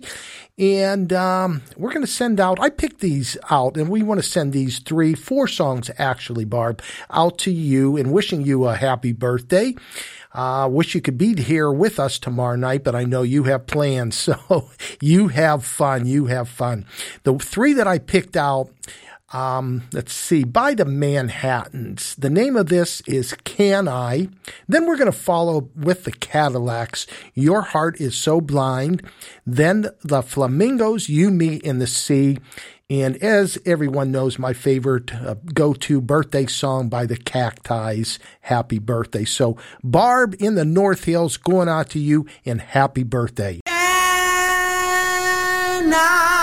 and 0.58 1.12
um, 1.12 1.62
we're 1.76 1.92
going 1.92 2.06
to 2.06 2.12
send 2.12 2.40
out, 2.40 2.60
I 2.60 2.70
picked 2.70 3.02
these 3.02 3.38
out, 3.50 3.76
and 3.76 3.90
we 3.90 4.04
want 4.04 4.22
to 4.22 4.28
send 4.28 4.54
these 4.54 4.80
three, 4.80 5.14
four 5.14 5.48
songs 5.48 5.92
actually, 5.98 6.46
Barb, 6.46 6.82
out 7.10 7.38
to 7.40 7.52
you 7.52 7.98
and 7.98 8.14
wishing 8.14 8.42
you 8.42 8.66
a 8.66 8.76
happy 8.76 9.12
birthday. 9.12 9.76
Uh, 10.34 10.68
wish 10.70 10.96
you 10.96 11.02
could 11.02 11.18
be 11.18 11.34
here 11.42 11.72
with 11.72 11.98
us 12.00 12.20
tomorrow 12.20 12.58
night, 12.58 12.84
but 12.84 12.94
I 12.94 13.06
know 13.06 13.22
you 13.22 13.44
have 13.44 13.68
plans. 13.68 14.30
So 14.36 14.70
you 15.02 15.28
have 15.30 15.64
fun. 15.64 16.08
You 16.08 16.26
have 16.26 16.50
fun. 16.50 16.86
The 17.24 17.38
three 17.38 17.74
that 17.74 17.88
I 17.88 18.00
picked 18.00 18.36
out, 18.36 18.70
um, 19.36 19.84
let's 19.92 20.14
see, 20.14 20.46
by 20.46 20.74
the 20.74 20.86
Manhattans. 20.86 22.16
The 22.16 22.30
name 22.30 22.56
of 22.56 22.68
this 22.68 23.02
is 23.02 23.34
Can 23.44 23.86
I? 23.86 24.30
Then 24.70 24.86
we're 24.86 24.96
going 24.96 25.12
to 25.12 25.18
follow 25.18 25.70
with 25.76 26.06
the 26.06 26.14
Cadillacs. 26.14 27.06
Your 27.34 27.62
Heart 27.62 28.00
is 28.00 28.16
So 28.16 28.40
Blind. 28.40 29.04
Then 29.46 29.90
the 30.02 30.22
Flamingos, 30.22 31.10
You, 31.10 31.32
Me, 31.32 31.56
in 31.56 31.80
the 31.80 31.88
Sea. 31.88 32.38
And 32.90 33.18
as 33.18 33.58
everyone 33.66 34.10
knows, 34.10 34.40
my 34.40 34.54
favorite 34.54 35.14
uh, 35.14 35.36
go 35.54 35.74
to 35.74 36.00
birthday 36.00 36.46
song 36.46 36.88
by 36.88 37.06
the 37.06 37.18
Cacti's, 37.18 38.20
Happy 38.42 38.80
Birthday. 38.80 39.26
So, 39.26 39.58
Barb 39.84 40.36
in 40.40 40.56
the 40.56 40.64
North 40.64 41.04
Hills, 41.04 41.36
going 41.36 41.68
out 41.68 41.90
to 41.90 42.00
you 42.00 42.26
and 42.46 42.62
happy 42.62 43.04
birthday. 43.04 43.60
And 45.78 45.94
I 45.94 46.35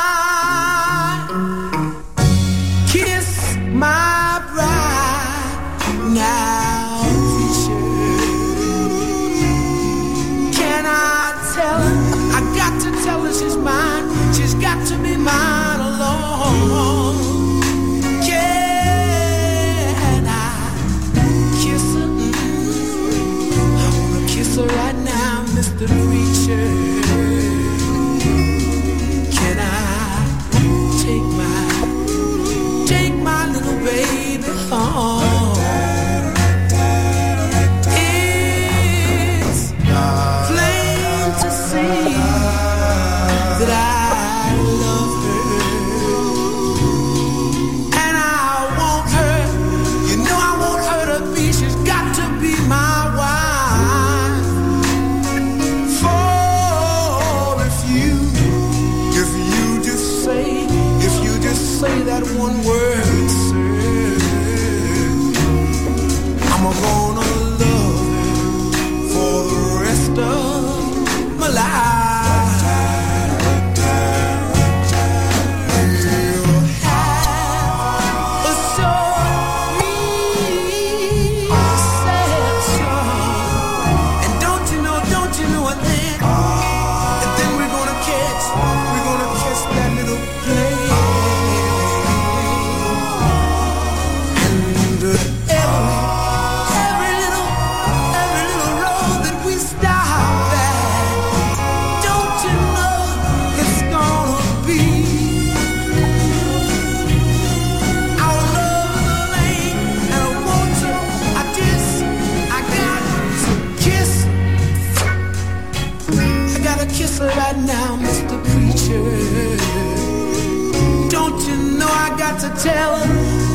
tell 122.63 122.97
her? 122.97 123.07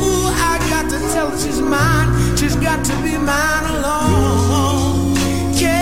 Ooh, 0.04 0.28
I 0.52 0.60
got 0.70 0.90
to 0.92 1.00
tell 1.14 1.30
her 1.30 1.38
she's 1.38 1.62
mine. 1.62 2.10
She's 2.38 2.56
got 2.58 2.84
to 2.84 2.94
be 3.04 3.18
mine 3.18 3.66
alone. 3.76 5.16
Can 5.56 5.74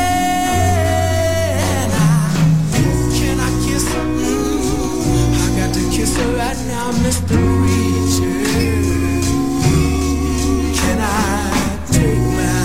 I? 1.92 2.30
Can 3.18 3.40
I 3.40 3.50
kiss 3.66 3.84
her? 3.94 4.06
Mm, 4.30 5.34
I 5.44 5.48
got 5.60 5.74
to 5.74 5.82
kiss 5.96 6.16
her 6.18 6.30
right 6.38 6.60
now, 6.68 6.92
Mr. 7.04 7.38
Preacher. 7.62 8.44
Can 10.80 10.98
I 11.02 11.14
take 11.92 12.26
my 12.40 12.60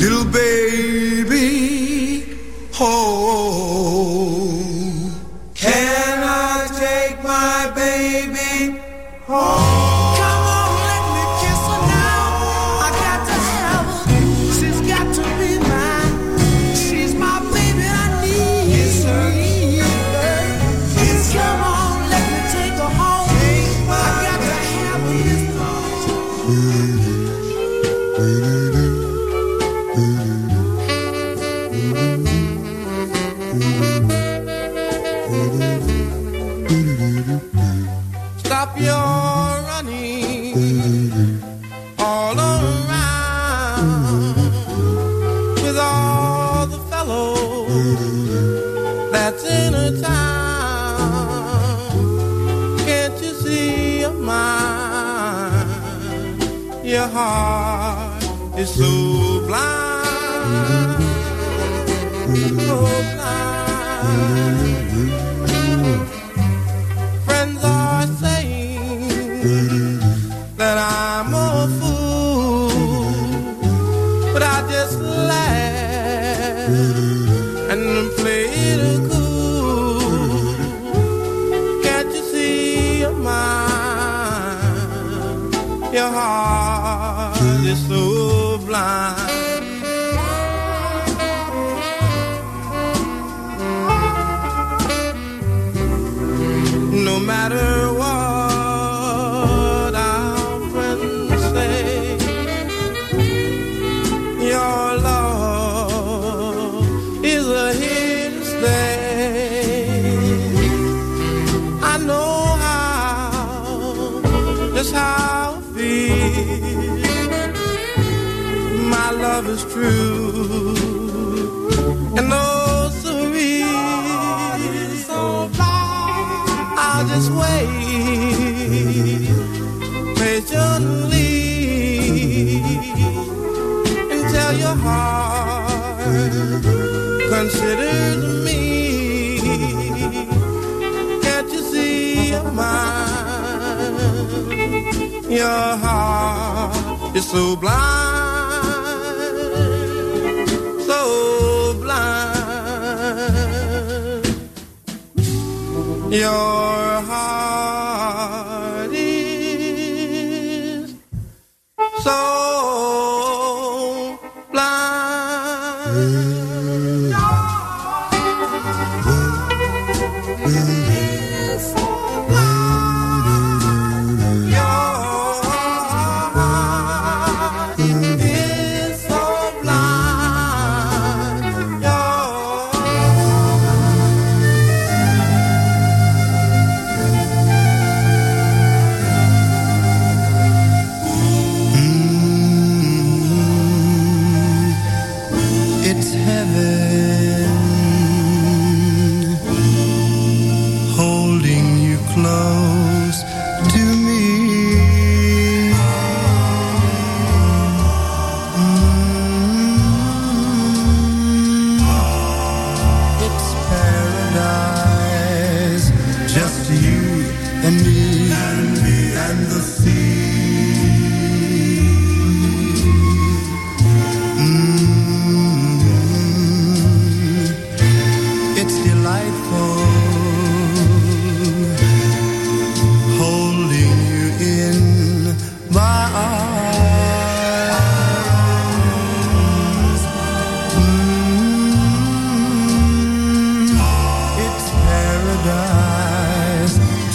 little 0.00 0.26
baby 0.30 1.46
home? 2.72 3.67
Home? 9.38 9.67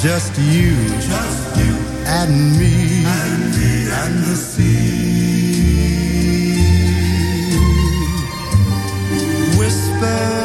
Just 0.03 0.37
you, 0.37 0.75
just 0.99 1.55
you 1.55 1.77
and 2.05 2.59
me, 2.59 3.05
and 3.05 3.55
me 3.55 3.89
and 3.89 4.17
the 4.25 4.35
sea. 4.35 4.73
Whisper. 9.57 10.42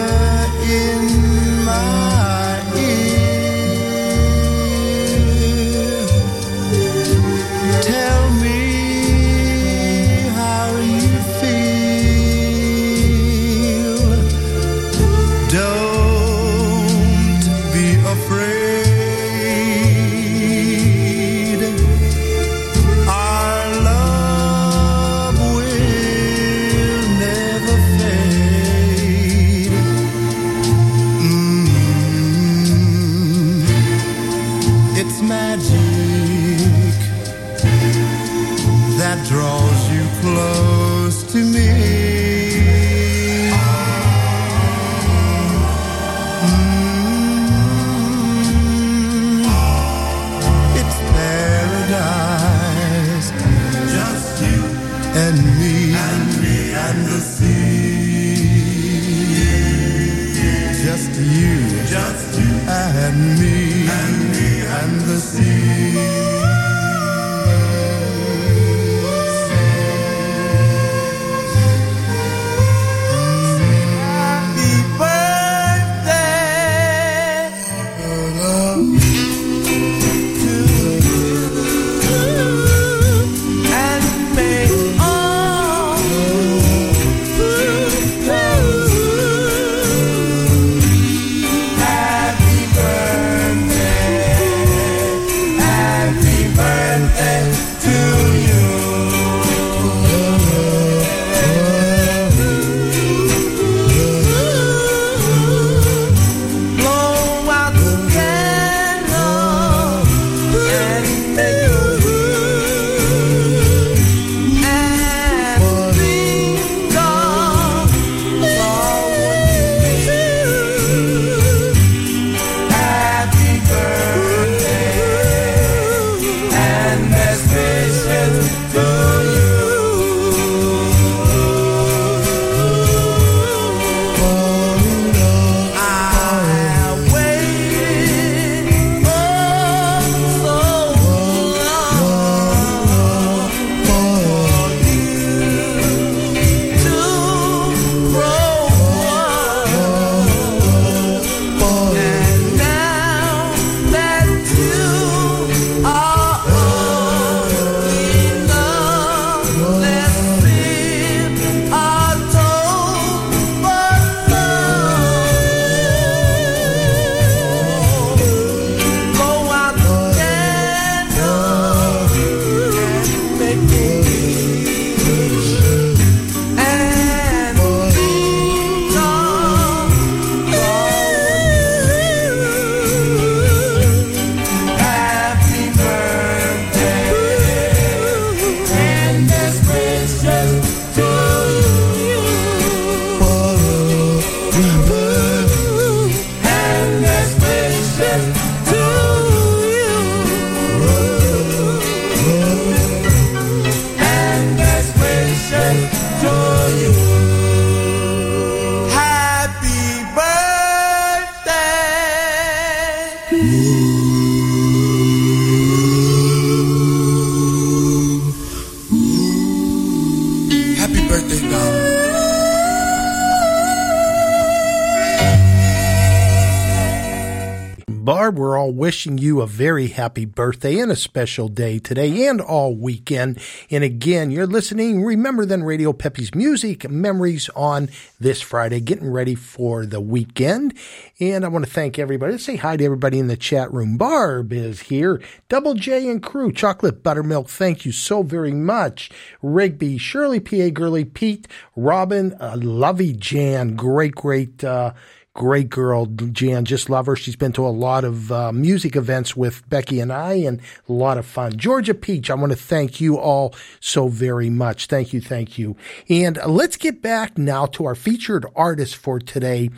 All 228.69 228.75
wishing 228.75 229.17
you 229.17 229.41
a 229.41 229.47
very 229.47 229.87
happy 229.87 230.27
birthday 230.27 230.79
and 230.79 230.93
a 230.93 230.97
special 230.97 231.49
day 231.49 231.79
today 231.79 232.27
and 232.27 232.39
all 232.39 232.77
weekend. 232.77 233.41
And 233.71 233.83
again, 233.83 234.31
you're 234.31 234.47
listening, 234.47 235.03
remember 235.03 235.47
then 235.47 235.63
Radio 235.63 235.95
Peppy's 235.95 236.35
Music 236.35 236.87
Memories 236.91 237.49
on 237.57 237.89
this 238.21 238.43
Friday, 238.43 238.81
getting 238.81 239.11
ready 239.11 239.35
for 239.35 239.87
the 239.87 240.03
weekend. 240.03 240.75
And 241.19 241.47
I 241.47 241.49
want 241.49 241.65
to 241.65 241.71
thank 241.71 241.99
everybody. 241.99 242.33
Let's 242.33 242.45
say 242.45 242.57
hi 242.57 242.77
to 242.77 242.85
everybody 242.85 243.19
in 243.19 243.29
the 243.29 243.39
chat 243.39 243.73
room. 243.73 243.97
Barb 243.97 244.53
is 244.53 244.81
here. 244.81 245.23
Double 245.49 245.73
J 245.73 246.11
and 246.11 246.23
crew, 246.23 246.53
chocolate 246.53 247.03
buttermilk. 247.03 247.49
Thank 247.49 247.87
you 247.87 247.93
so 247.93 248.23
very 248.23 248.53
much. 248.53 249.11
Rigby, 249.41 249.97
Shirley, 249.97 250.41
P.A. 250.41 250.71
Gurley, 250.71 251.07
Pete, 251.07 251.49
Robin, 251.75 252.37
uh, 252.39 252.59
Lovey 252.61 253.15
Jan, 253.15 253.77
great, 253.77 254.15
great, 254.15 254.63
uh, 254.63 254.93
great 255.39 255.71
girl, 255.71 256.07
Jan. 256.07 256.65
Just 256.65 256.91
love 256.91 257.07
her. 257.07 257.15
She's 257.15 257.37
been 257.37 257.53
to 257.53 257.65
a 257.65 257.71
lot 257.71 258.03
of 258.03 258.33
uh, 258.33 258.51
music 258.51 258.97
events 258.97 259.37
with 259.37 259.67
Becky 259.71 260.01
and 260.01 260.13
I, 260.13 260.33
and 260.33 260.61
a 260.89 260.93
lot 260.93 261.17
of 261.17 261.25
fun. 261.27 261.57
Georgia 261.57 261.95
Peach, 261.95 262.29
I 262.29 262.35
want 262.35 262.51
to 262.51 262.59
thank 262.59 263.01
you 263.01 263.17
all 263.17 263.55
so 263.79 264.09
very 264.09 264.51
much. 264.51 264.87
Thank 264.87 265.13
you, 265.13 265.21
thank 265.21 265.57
you. 265.57 265.77
And 266.09 266.41
let's 266.45 266.77
get 266.77 267.01
back 267.01 267.39
now 267.39 267.67
to 267.67 267.85
our 267.85 267.95
featured 267.95 268.47
artist 268.57 268.97
for 268.97 269.21
today 269.21 269.71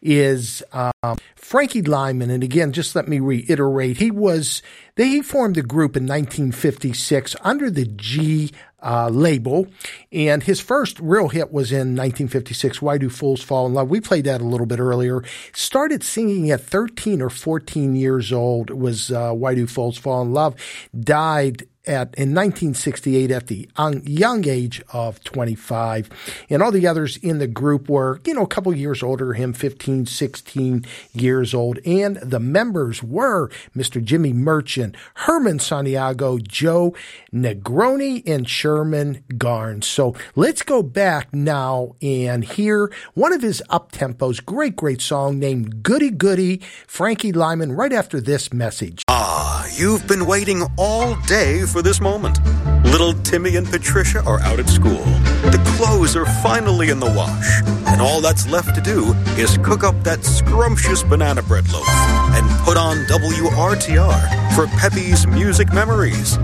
is 0.00 0.62
um, 0.72 1.18
Frankie 1.34 1.82
Lymon. 1.82 2.30
And 2.30 2.44
again, 2.44 2.70
just 2.70 2.94
let 2.94 3.08
me 3.08 3.18
reiterate, 3.18 3.96
he 3.96 4.12
was 4.12 4.62
they 4.94 5.08
he 5.08 5.22
formed 5.22 5.56
the 5.56 5.62
group 5.62 5.96
in 5.96 6.04
1956 6.04 7.34
under 7.40 7.70
the 7.70 7.86
Gee 7.86 8.52
uh, 8.82 9.08
label, 9.08 9.66
and 10.12 10.42
his 10.42 10.60
first 10.60 10.98
real 11.00 11.28
hit 11.28 11.52
was 11.52 11.72
in 11.72 11.96
1956. 11.96 12.82
Why 12.82 12.98
Do 12.98 13.08
Fools 13.08 13.42
Fall 13.42 13.66
in 13.66 13.74
Love? 13.74 13.88
We 13.88 14.00
played 14.00 14.24
that 14.24 14.40
a 14.40 14.44
little 14.44 14.66
bit 14.66 14.80
earlier. 14.80 15.22
Started 15.52 16.02
singing 16.02 16.50
at 16.50 16.60
13 16.60 17.22
or 17.22 17.30
14 17.30 17.96
years 17.96 18.32
old. 18.32 18.70
Was 18.70 19.10
uh, 19.10 19.32
Why 19.32 19.54
Do 19.54 19.66
Fools 19.66 19.98
Fall 19.98 20.22
in 20.22 20.32
Love? 20.32 20.54
Died 20.98 21.66
at 21.86 22.14
in 22.14 22.34
1968 22.34 23.30
at 23.30 23.46
the 23.46 23.68
young, 24.04 24.46
age 24.46 24.82
of 24.92 25.22
25 25.24 26.08
and 26.48 26.62
all 26.62 26.72
the 26.72 26.86
others 26.86 27.16
in 27.18 27.38
the 27.38 27.46
group 27.46 27.88
were 27.88 28.20
you 28.24 28.34
know 28.34 28.42
a 28.42 28.46
couple 28.46 28.74
years 28.74 29.02
older 29.02 29.34
him 29.34 29.52
15 29.52 30.06
16 30.06 30.84
years 31.12 31.54
old. 31.54 31.78
And 31.84 32.16
the 32.16 32.40
members 32.40 33.02
were 33.02 33.48
Mr. 33.76 34.02
Jimmy 34.02 34.32
Merchant 34.32 34.96
Herman 35.14 35.58
Santiago 35.58 36.38
Joe 36.38 36.94
Negroni 37.32 38.22
and 38.26 38.48
Sherman 38.48 39.24
Garnes. 39.34 39.84
So 39.84 40.14
let's 40.34 40.62
go 40.62 40.82
back 40.82 41.32
now 41.32 41.96
and 42.02 42.44
hear 42.44 42.92
one 43.14 43.32
of 43.32 43.42
his 43.42 43.62
up 43.70 43.92
tempos. 43.92 44.44
Great 44.44 44.76
great 44.76 45.00
song 45.00 45.38
named 45.38 45.82
Goody 45.82 46.10
Goody 46.10 46.58
Frankie 46.86 47.32
Lymon 47.32 47.72
right 47.72 47.92
after 47.92 48.20
this 48.20 48.52
message. 48.52 49.02
Ah, 49.08 49.66
you've 49.76 50.06
been 50.06 50.26
waiting 50.26 50.66
all 50.76 51.14
day 51.22 51.64
for 51.70 51.82
this 51.82 52.00
moment. 52.00 52.38
Little 52.84 53.14
Timmy 53.22 53.56
and 53.56 53.66
Patricia 53.66 54.22
are 54.24 54.40
out 54.40 54.58
at 54.58 54.68
school. 54.68 55.04
The 55.50 55.62
clothes 55.76 56.16
are 56.16 56.26
finally 56.42 56.90
in 56.90 56.98
the 56.98 57.06
wash. 57.06 57.62
And 57.86 58.00
all 58.00 58.20
that's 58.20 58.48
left 58.48 58.74
to 58.74 58.80
do 58.80 59.14
is 59.40 59.56
cook 59.58 59.84
up 59.84 59.94
that 60.02 60.24
scrumptious 60.24 61.02
banana 61.02 61.42
bread 61.42 61.70
loaf 61.72 61.86
and 61.88 62.48
put 62.64 62.76
on 62.76 62.96
WRTR 63.06 64.54
for 64.54 64.66
Peppy's 64.78 65.26
Music 65.26 65.72
Memories. 65.72 66.38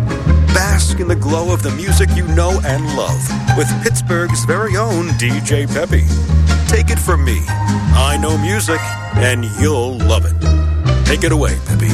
Bask 0.54 1.00
in 1.00 1.08
the 1.08 1.16
glow 1.16 1.52
of 1.52 1.62
the 1.62 1.70
music 1.72 2.08
you 2.14 2.26
know 2.28 2.60
and 2.64 2.84
love 2.96 3.20
with 3.56 3.68
Pittsburgh's 3.82 4.44
very 4.44 4.76
own 4.76 5.08
DJ 5.18 5.66
Peppy. 5.66 6.04
Take 6.68 6.90
it 6.90 6.98
from 6.98 7.24
me. 7.24 7.42
I 7.46 8.18
know 8.20 8.38
music, 8.38 8.80
and 9.16 9.44
you'll 9.60 9.98
love 9.98 10.24
it. 10.24 11.06
Take 11.06 11.24
it 11.24 11.32
away, 11.32 11.56
Peppy. 11.66 11.90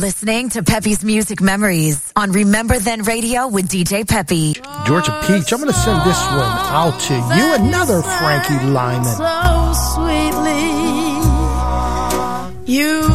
listening 0.00 0.48
to 0.48 0.62
Peppy's 0.62 1.04
Music 1.04 1.42
Memories 1.42 2.10
on 2.16 2.32
Remember 2.32 2.78
Then 2.78 3.02
Radio 3.02 3.48
with 3.48 3.68
DJ 3.68 4.08
Peppy. 4.08 4.54
Georgia 4.86 5.12
Peach, 5.26 5.52
I'm 5.52 5.60
going 5.60 5.70
to 5.70 5.78
send 5.78 6.00
this 6.08 6.18
one 6.26 6.56
out 6.72 6.98
to 6.98 7.14
you, 7.36 7.54
another 7.66 8.00
Frankie 8.00 8.64
Lymon. 8.64 9.04
So 9.04 9.72
sweetly, 9.94 10.64
you 12.74 13.09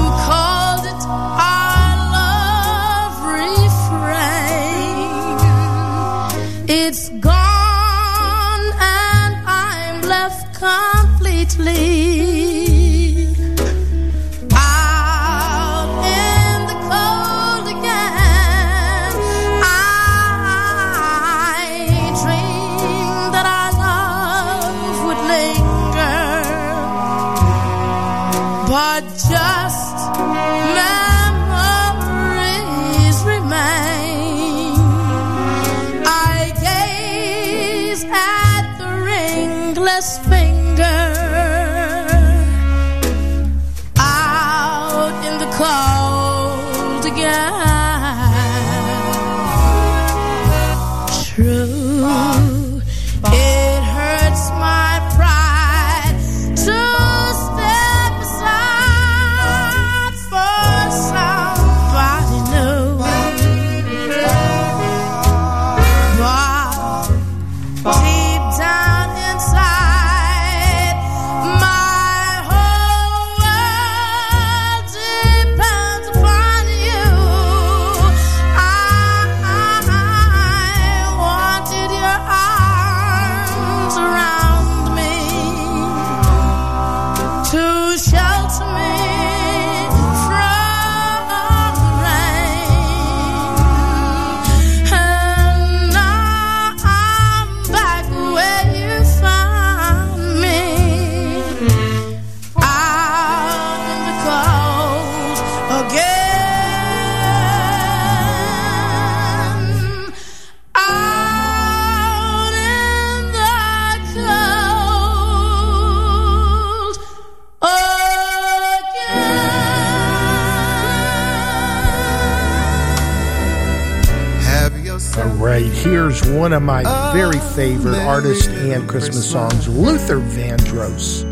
one 126.36 126.52
of 126.52 126.62
my 126.62 126.84
very 127.14 127.40
favorite 127.40 127.98
artists 128.00 128.48
and 128.48 128.90
Christmas 128.90 129.30
songs, 129.30 129.68
Luther 129.70 130.18
Vandross. 130.20 131.24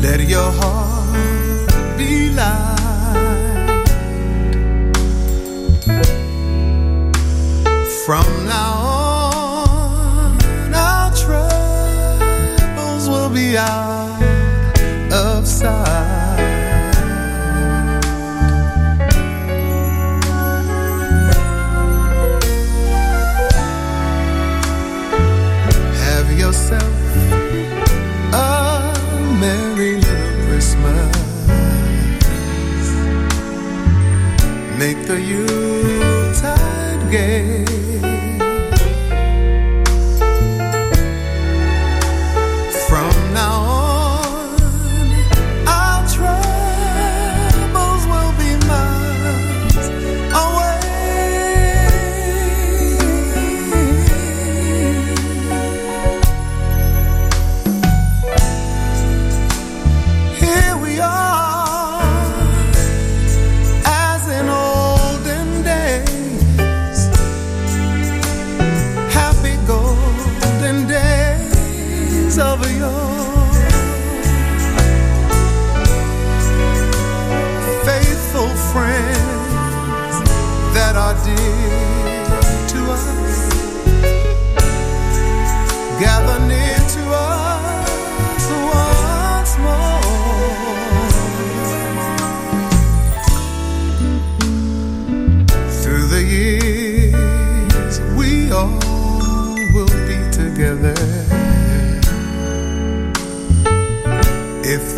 Let 0.00 0.20
your 0.20 0.50
heart 0.52 1.98
be 1.98 2.30
light. 2.30 2.76
From 8.06 8.46
now 8.46 8.72
on, 9.64 10.74
our 10.74 11.14
troubles 11.16 13.08
will 13.08 13.30
be 13.30 13.56
out. 13.56 13.89
the 35.10 35.20
Yuletide 35.20 37.10
gay. 37.10 37.69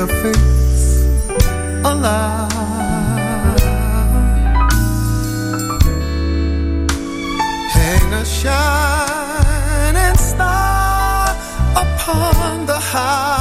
the 0.06 0.08
faith 0.22 1.84
alive. 1.84 2.50
Hang 7.70 8.12
a 8.12 8.24
shining 8.24 10.16
star 10.16 11.36
upon 11.76 12.66
the 12.66 12.80
high. 12.80 13.31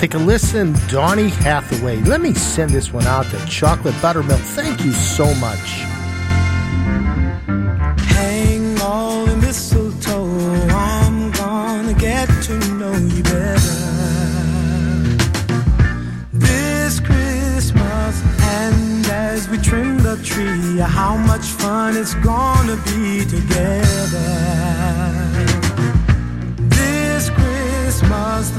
Take 0.00 0.14
a 0.14 0.18
listen. 0.18 0.74
Donny 0.88 1.28
Hathaway. 1.28 2.00
Let 2.00 2.22
me 2.22 2.32
send 2.32 2.70
this 2.70 2.90
one 2.90 3.06
out 3.06 3.26
to 3.26 3.46
Chocolate 3.46 3.94
Buttermilk. 4.00 4.40
Thank 4.40 4.82
you 4.82 4.92
so 4.92 5.26
much. 5.34 5.84
Hang 8.16 8.80
all 8.80 9.26
the 9.26 9.36
mistletoe. 9.36 10.24
I'm 10.70 11.30
gonna 11.32 11.92
get 11.92 12.28
to 12.44 12.58
know 12.76 12.94
you 12.94 13.22
better. 13.24 13.76
This 16.32 16.98
Christmas, 17.00 18.22
and 18.40 19.06
as 19.06 19.50
we 19.50 19.58
trim 19.58 19.98
the 19.98 20.16
tree, 20.24 20.78
how 20.78 21.18
much 21.18 21.44
fun 21.60 21.98
it's 21.98 22.14
gonna 22.14 22.76
be 22.86 23.26
together. 23.26 24.30
This 26.56 27.28
Christmas, 27.28 28.50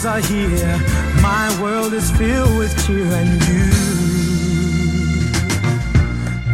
cards 0.00 0.06
are 0.06 0.32
here. 0.32 0.78
My 1.22 1.60
world 1.60 1.92
is 1.92 2.10
filled 2.12 2.58
with 2.58 2.72
cheer 2.86 3.04
and 3.04 3.42
you. 3.48 3.66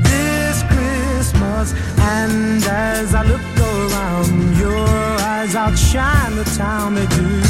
This 0.02 0.62
Christmas, 0.64 1.74
and 1.98 2.64
as 2.64 3.14
I 3.14 3.22
look 3.22 3.40
around, 3.58 4.56
your 4.56 4.76
eyes 4.78 5.54
outshine 5.54 6.36
the 6.36 6.44
town 6.56 6.94
they 6.94 7.06
do. 7.06 7.40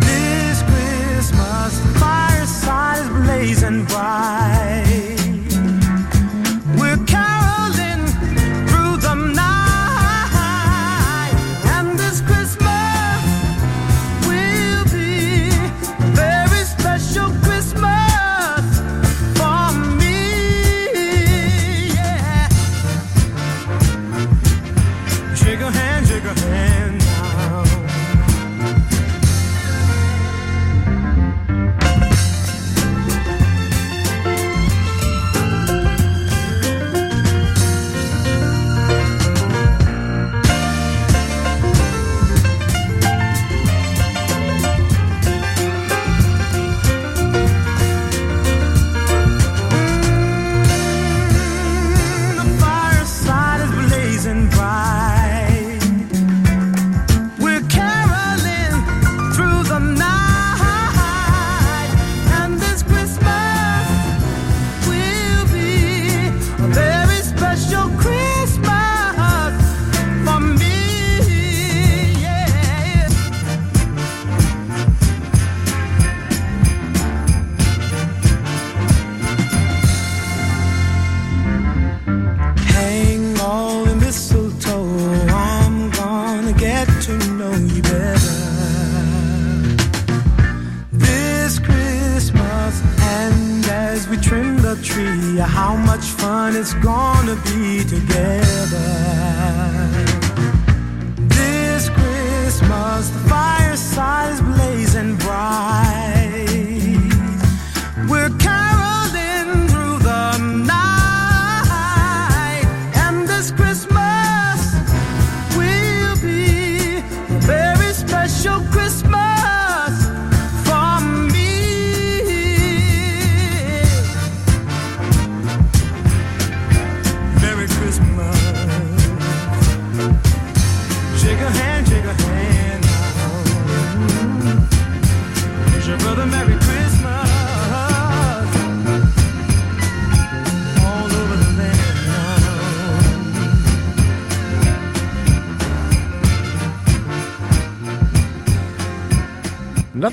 This 0.00 0.62
Christmas, 0.62 1.78
the 1.78 1.98
fireside 1.98 3.00
is 3.00 3.08
blazing 3.08 3.84
bright. 3.84 4.23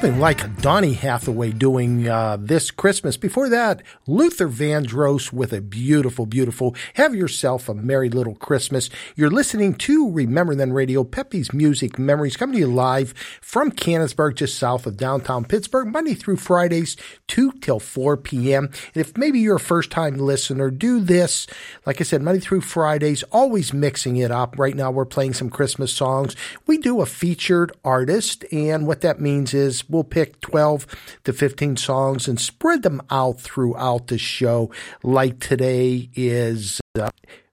Nothing 0.01 0.19
like 0.19 0.50
Donny 0.61 0.93
Hathaway 0.93 1.49
doing 1.49 2.07
uh, 2.07 2.37
this 2.39 2.69
Christmas. 2.69 3.17
Before 3.17 3.49
that, 3.49 3.81
Luther 4.05 4.47
Vandross 4.47 5.33
with 5.33 5.53
a 5.53 5.59
beautiful, 5.59 6.27
beautiful 6.27 6.75
Have 6.93 7.15
Yourself 7.15 7.67
a 7.67 7.73
Merry 7.73 8.11
Little 8.11 8.35
Christmas. 8.35 8.91
You're 9.15 9.31
listening 9.31 9.73
to 9.73 10.11
Remember 10.11 10.53
Then 10.53 10.71
Radio, 10.71 11.03
Peppy's 11.03 11.51
Music 11.51 11.97
Memories, 11.97 12.37
coming 12.37 12.53
to 12.53 12.59
you 12.59 12.67
live 12.67 13.15
from 13.41 13.71
Canonsburg, 13.71 14.35
just 14.35 14.59
south 14.59 14.85
of 14.85 14.97
downtown 14.97 15.45
Pittsburgh, 15.45 15.87
Monday 15.87 16.13
through 16.13 16.37
Fridays, 16.37 16.95
2 17.27 17.53
till 17.53 17.79
4 17.79 18.17
p.m. 18.17 18.65
And 18.65 18.97
if 19.03 19.17
maybe 19.17 19.39
you're 19.39 19.55
a 19.55 19.59
first 19.59 19.89
time 19.89 20.19
listener, 20.19 20.69
do 20.69 20.99
this, 20.99 21.47
like 21.87 21.99
I 21.99 22.03
said, 22.03 22.21
Monday 22.21 22.39
through 22.39 22.61
Fridays, 22.61 23.23
always 23.31 23.73
mixing 23.73 24.17
it 24.17 24.29
up. 24.29 24.59
Right 24.59 24.75
now, 24.75 24.91
we're 24.91 25.05
playing 25.05 25.33
some 25.33 25.49
Christmas 25.49 25.91
songs. 25.91 26.35
We 26.67 26.77
do 26.77 27.01
a 27.01 27.07
featured 27.07 27.71
artist, 27.83 28.45
and 28.51 28.85
what 28.85 29.01
that 29.01 29.19
means 29.19 29.55
is 29.55 29.89
we'll 29.89 30.03
pick 30.03 30.39
12 30.51 30.85
to 31.23 31.33
15 31.33 31.77
songs 31.77 32.27
and 32.27 32.39
spread 32.39 32.83
them 32.83 33.01
out 33.09 33.39
throughout 33.39 34.07
the 34.07 34.17
show. 34.17 34.69
Like 35.03 35.39
today 35.39 36.09
is 36.13 36.81
uh, 36.99 37.09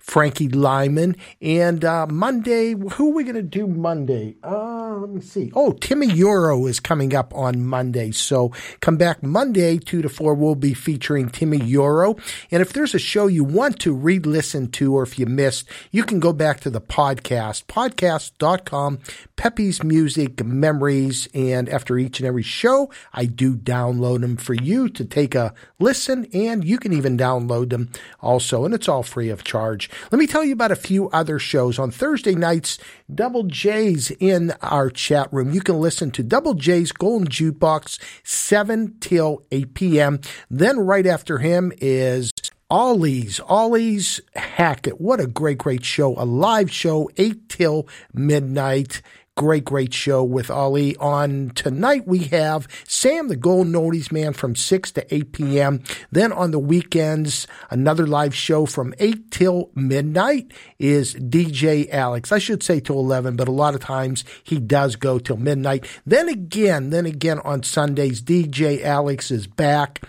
Frankie 0.08 0.48
Lymon. 0.48 1.14
And 1.42 1.84
uh, 1.84 2.06
Monday, 2.06 2.72
who 2.72 3.10
are 3.10 3.14
we 3.14 3.24
going 3.24 3.34
to 3.34 3.42
do 3.42 3.66
Monday? 3.66 4.36
Uh, 4.42 4.96
let 4.96 5.10
me 5.10 5.20
see. 5.20 5.52
Oh, 5.54 5.72
Timi 5.72 6.08
Yuro 6.08 6.66
is 6.66 6.80
coming 6.80 7.14
up 7.14 7.34
on 7.34 7.62
Monday. 7.62 8.10
So 8.12 8.50
come 8.80 8.96
back 8.96 9.22
Monday, 9.22 9.76
2 9.76 10.00
to 10.00 10.08
4. 10.08 10.32
We'll 10.32 10.54
be 10.54 10.72
featuring 10.72 11.28
Timi 11.28 11.58
Yuro. 11.58 12.18
And 12.50 12.62
if 12.62 12.72
there's 12.72 12.94
a 12.94 12.98
show 12.98 13.26
you 13.26 13.44
want 13.44 13.80
to 13.80 13.92
re 13.92 14.18
listen 14.18 14.70
to 14.72 14.94
or 14.94 15.02
if 15.02 15.18
you 15.18 15.26
missed, 15.26 15.68
you 15.90 16.04
can 16.04 16.20
go 16.20 16.32
back 16.32 16.60
to 16.60 16.70
the 16.70 16.80
podcast, 16.80 17.66
podcast.com, 17.66 19.00
Peppy's 19.36 19.84
Music 19.84 20.42
Memories. 20.42 21.28
And 21.34 21.68
after 21.68 21.98
each 21.98 22.18
and 22.18 22.26
every 22.26 22.42
show, 22.42 22.90
I 23.12 23.26
do 23.26 23.54
download 23.54 24.22
them 24.22 24.38
for 24.38 24.54
you 24.54 24.88
to 24.88 25.04
take 25.04 25.34
a 25.34 25.52
listen. 25.78 26.26
And 26.32 26.64
you 26.64 26.78
can 26.78 26.94
even 26.94 27.18
download 27.18 27.68
them 27.68 27.90
also. 28.20 28.64
And 28.64 28.72
it's 28.72 28.88
all 28.88 29.02
free 29.02 29.28
of 29.28 29.44
charge. 29.44 29.90
Let 30.10 30.18
me 30.18 30.26
tell 30.26 30.44
you 30.44 30.52
about 30.52 30.72
a 30.72 30.76
few 30.76 31.08
other 31.10 31.38
shows. 31.38 31.78
On 31.78 31.90
Thursday 31.90 32.34
nights, 32.34 32.78
Double 33.12 33.44
J's 33.44 34.10
in 34.12 34.52
our 34.62 34.90
chat 34.90 35.32
room. 35.32 35.52
You 35.52 35.60
can 35.60 35.80
listen 35.80 36.10
to 36.12 36.22
Double 36.22 36.54
J's 36.54 36.92
Golden 36.92 37.28
Jukebox 37.28 37.98
7 38.22 38.96
till 39.00 39.42
8 39.50 39.74
p.m. 39.74 40.20
Then 40.50 40.78
right 40.80 41.06
after 41.06 41.38
him 41.38 41.72
is 41.78 42.30
Ollie's, 42.70 43.40
Ollie's 43.40 44.20
Hackett. 44.36 45.00
What 45.00 45.20
a 45.20 45.26
great, 45.26 45.56
great 45.56 45.84
show. 45.84 46.14
A 46.18 46.26
live 46.26 46.70
show, 46.70 47.08
8 47.16 47.48
till 47.48 47.88
midnight. 48.12 49.00
Great, 49.38 49.64
great 49.64 49.94
show 49.94 50.24
with 50.24 50.50
Ali. 50.50 50.96
On 50.96 51.50
tonight, 51.54 52.08
we 52.08 52.24
have 52.24 52.66
Sam, 52.88 53.28
the 53.28 53.36
Golden 53.36 53.72
Oldies 53.74 54.10
Man, 54.10 54.32
from 54.32 54.56
6 54.56 54.90
to 54.90 55.14
8 55.14 55.30
p.m. 55.32 55.84
Then 56.10 56.32
on 56.32 56.50
the 56.50 56.58
weekends, 56.58 57.46
another 57.70 58.04
live 58.04 58.34
show 58.34 58.66
from 58.66 58.94
8 58.98 59.30
till 59.30 59.70
midnight 59.76 60.52
is 60.80 61.14
DJ 61.14 61.88
Alex. 61.90 62.32
I 62.32 62.38
should 62.38 62.64
say 62.64 62.80
till 62.80 62.98
11, 62.98 63.36
but 63.36 63.46
a 63.46 63.52
lot 63.52 63.76
of 63.76 63.80
times 63.80 64.24
he 64.42 64.58
does 64.58 64.96
go 64.96 65.20
till 65.20 65.36
midnight. 65.36 65.86
Then 66.04 66.28
again, 66.28 66.90
then 66.90 67.06
again 67.06 67.38
on 67.44 67.62
Sundays, 67.62 68.20
DJ 68.20 68.82
Alex 68.82 69.30
is 69.30 69.46
back 69.46 70.02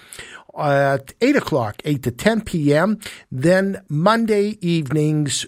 at 0.58 1.14
8 1.22 1.36
o'clock, 1.36 1.84
8 1.86 2.02
to 2.02 2.10
10 2.10 2.42
p.m. 2.42 3.00
Then 3.32 3.84
Monday 3.90 4.58
evenings, 4.62 5.46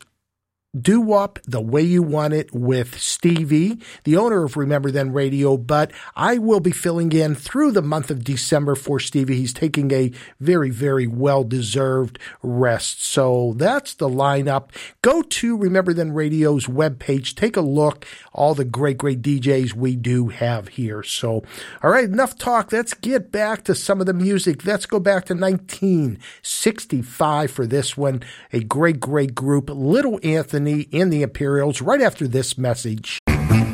do 0.80 1.02
Wop 1.02 1.38
the 1.46 1.60
way 1.60 1.82
you 1.82 2.02
want 2.02 2.34
it 2.34 2.54
with 2.54 2.98
Stevie, 2.98 3.82
the 4.06 4.16
owner 4.16 4.46
of 4.46 4.56
Remember 4.56 4.90
Then 4.90 5.12
Radio. 5.12 5.58
But 5.58 5.92
I 6.16 6.38
will 6.38 6.62
be 6.62 6.72
filling 6.72 7.12
in 7.12 7.36
through 7.36 7.74
the 7.74 7.82
month 7.82 8.10
of 8.10 8.24
December 8.24 8.76
for 8.76 8.98
Stevie. 8.98 9.36
He's 9.36 9.52
taking 9.52 9.92
a 9.92 10.14
very, 10.40 10.70
very 10.70 11.08
well 11.08 11.44
deserved 11.44 12.18
rest. 12.42 13.04
So 13.04 13.54
that's 13.58 13.96
the 13.96 14.08
lineup. 14.08 14.70
Go 15.02 15.22
to 15.22 15.58
Remember 15.58 15.94
Then 15.94 16.14
Radio's 16.14 16.68
webpage, 16.68 17.36
take 17.36 17.58
a 17.58 17.62
look, 17.62 18.06
all 18.32 18.56
the 18.56 18.64
great, 18.64 18.98
great 18.98 19.22
DJs 19.22 19.74
we 19.74 19.98
do 19.98 20.30
have 20.30 20.70
here. 20.70 21.04
So, 21.04 21.44
all 21.84 21.90
right, 21.90 22.06
enough 22.06 22.38
talk. 22.38 22.72
Let's 22.72 22.94
get 22.94 23.30
back 23.30 23.66
to 23.66 23.76
some 23.76 24.00
of 24.00 24.06
the 24.06 24.14
music. 24.14 24.66
Let's 24.66 24.86
go 24.86 25.02
back 25.02 25.26
to 25.26 25.34
1965 25.34 27.52
for 27.52 27.68
this 27.68 27.98
one. 27.98 28.24
A 28.54 28.62
great, 28.62 29.02
great 29.02 29.36
group, 29.36 29.70
Little 29.70 30.18
Anthony 30.24 30.61
in 30.68 31.10
the 31.10 31.24
Imperials, 31.24 31.82
right 31.82 32.02
after 32.02 32.28
this 32.28 32.58
message. 32.58 33.20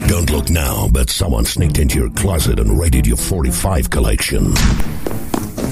Don't 0.07 0.31
look 0.31 0.49
now, 0.49 0.87
but 0.91 1.09
someone 1.09 1.45
sneaked 1.45 1.79
into 1.79 1.99
your 1.99 2.09
closet 2.11 2.59
and 2.59 2.79
raided 2.79 3.05
your 3.05 3.17
45 3.17 3.89
collection. 3.89 4.53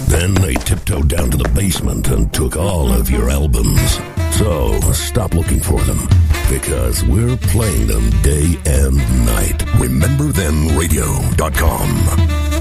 Then 0.07 0.33
they 0.35 0.53
tiptoed 0.55 1.07
down 1.09 1.31
to 1.31 1.37
the 1.37 1.49
basement 1.55 2.09
and 2.09 2.31
took 2.33 2.55
all 2.55 2.91
of 2.91 3.09
your 3.09 3.29
albums. 3.29 3.99
So 4.37 4.79
stop 4.91 5.33
looking 5.33 5.61
for 5.61 5.79
them 5.81 6.07
because 6.49 7.03
we're 7.03 7.37
playing 7.37 7.87
them 7.87 8.09
day 8.21 8.57
and 8.65 8.97
night. 9.25 9.59
RememberThenRadio.com. 9.79 12.55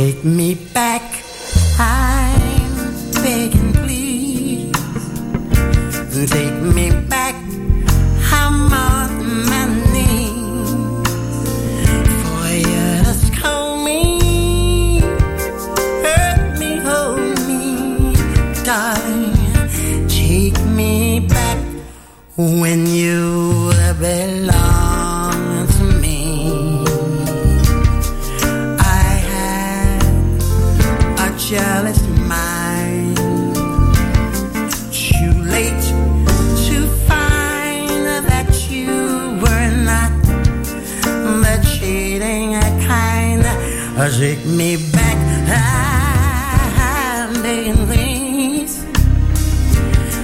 Take 0.00 0.24
me 0.24 0.54
back, 0.54 1.02
I'm 1.78 2.72
begging 3.22 3.74
please. 3.74 4.72
Take 6.30 6.58
me 6.76 6.90
back, 7.06 7.34
I'm 8.32 8.72
on 8.72 9.10
my 9.50 9.66
knees. 9.92 11.04
For 12.22 12.48
you 12.70 12.86
to 13.04 13.14
scold 13.26 13.84
me, 13.84 15.00
hurt 16.02 16.58
me, 16.58 16.70
hold 16.78 17.36
me, 17.46 17.62
darling. 18.64 19.36
Take 20.08 20.58
me 20.64 21.20
back 21.28 21.58
when 22.38 22.86
you 22.86 23.70
belong 23.98 24.59
Take 44.18 44.44
me 44.44 44.76
back, 44.92 45.16
please. 47.86 48.84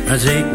Take 0.09 0.47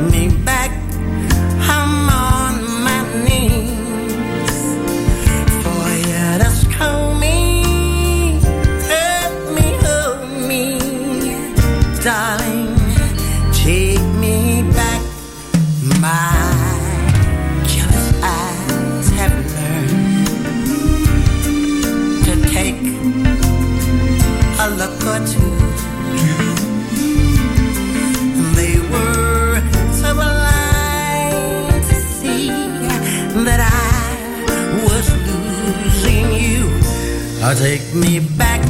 Uh, 37.52 37.56
take 37.56 37.94
me 37.94 38.22
back, 38.38 38.62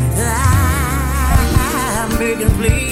I'm 2.01 2.17
begging, 2.17 2.49
please. 2.57 2.90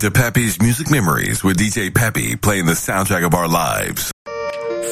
to 0.00 0.10
Peppy's 0.10 0.60
Music 0.62 0.90
Memories 0.90 1.44
with 1.44 1.58
DJ 1.58 1.94
Peppy 1.94 2.34
playing 2.34 2.64
the 2.64 2.72
soundtrack 2.72 3.26
of 3.26 3.34
our 3.34 3.46
lives. 3.46 4.10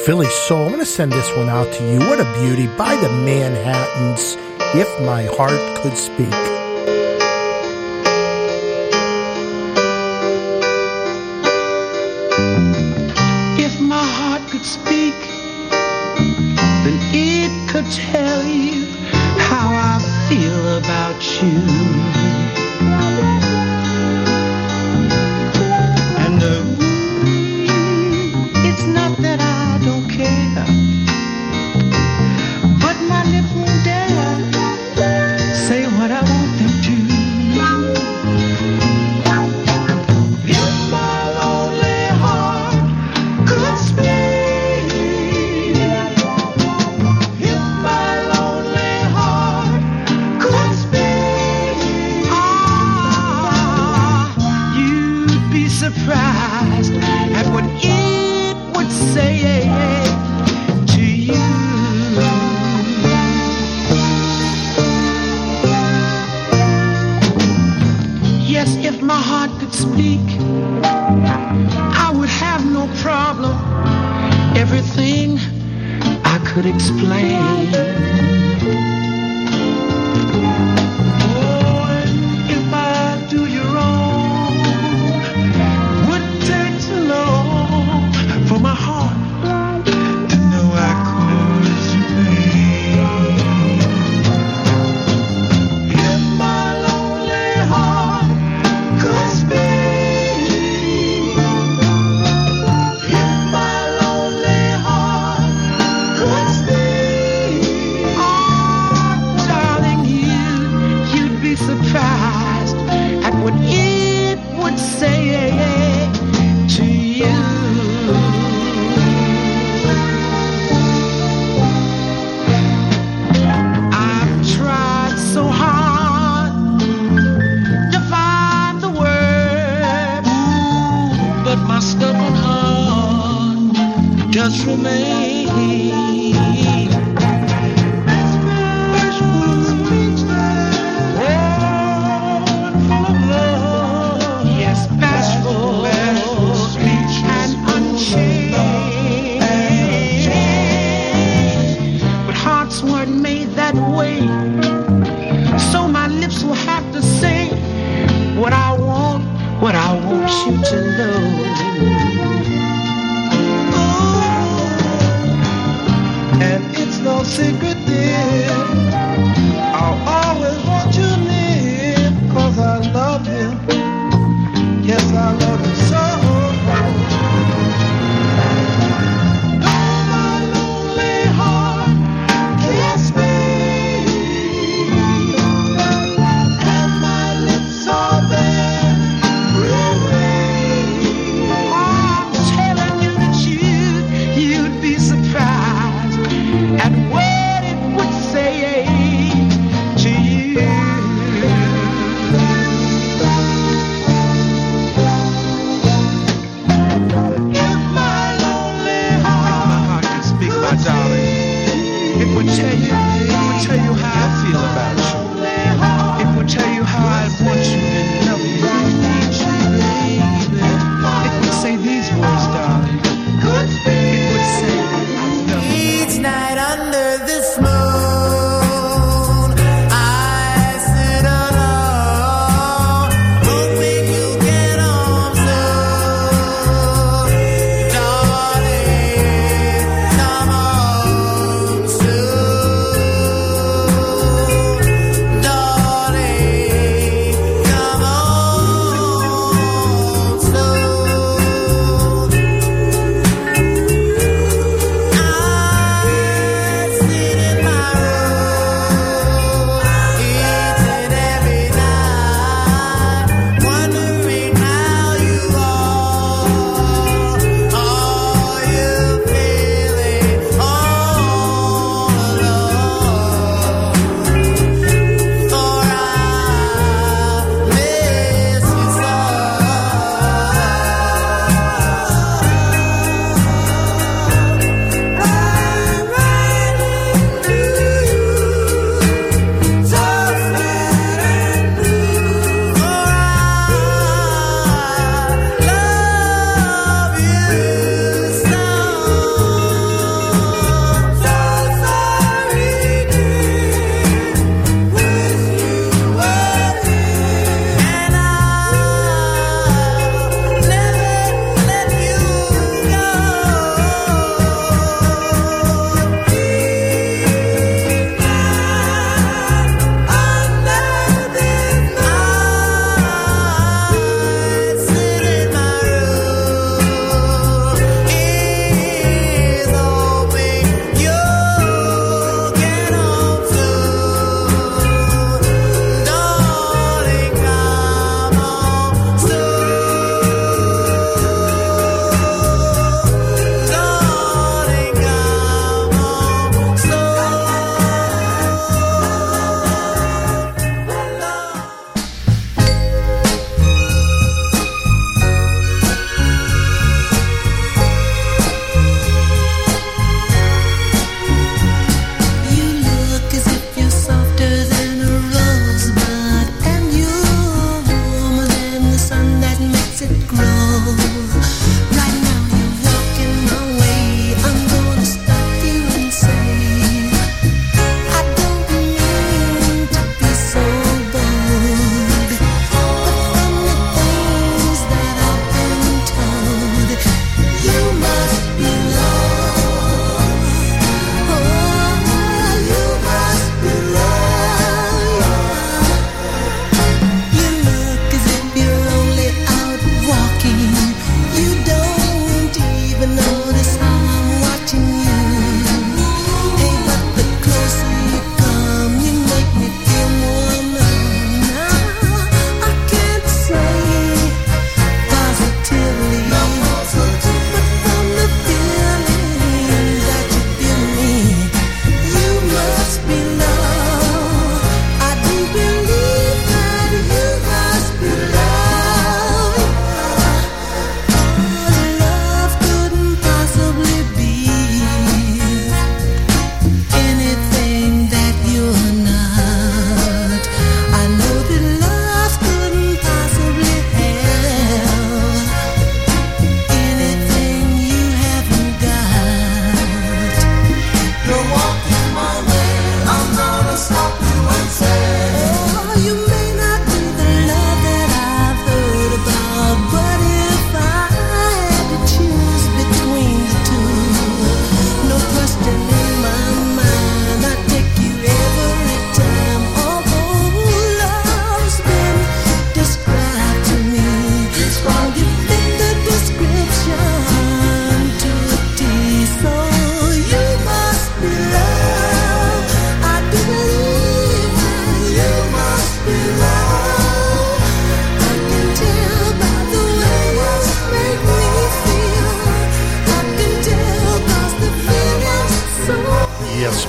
Philly 0.05 0.27
Soul, 0.27 0.65
I'm 0.65 0.67
going 0.67 0.79
to 0.79 0.85
send 0.85 1.11
this 1.11 1.35
one 1.35 1.49
out 1.49 1.71
to 1.73 1.83
you. 1.83 1.99
What 1.99 2.19
a 2.19 2.39
beauty 2.39 2.67
by 2.77 2.95
the 2.95 3.09
Manhattans, 3.09 4.35
If 4.75 5.01
My 5.01 5.23
Heart 5.23 5.81
Could 5.81 5.97
Speak. 5.97 6.58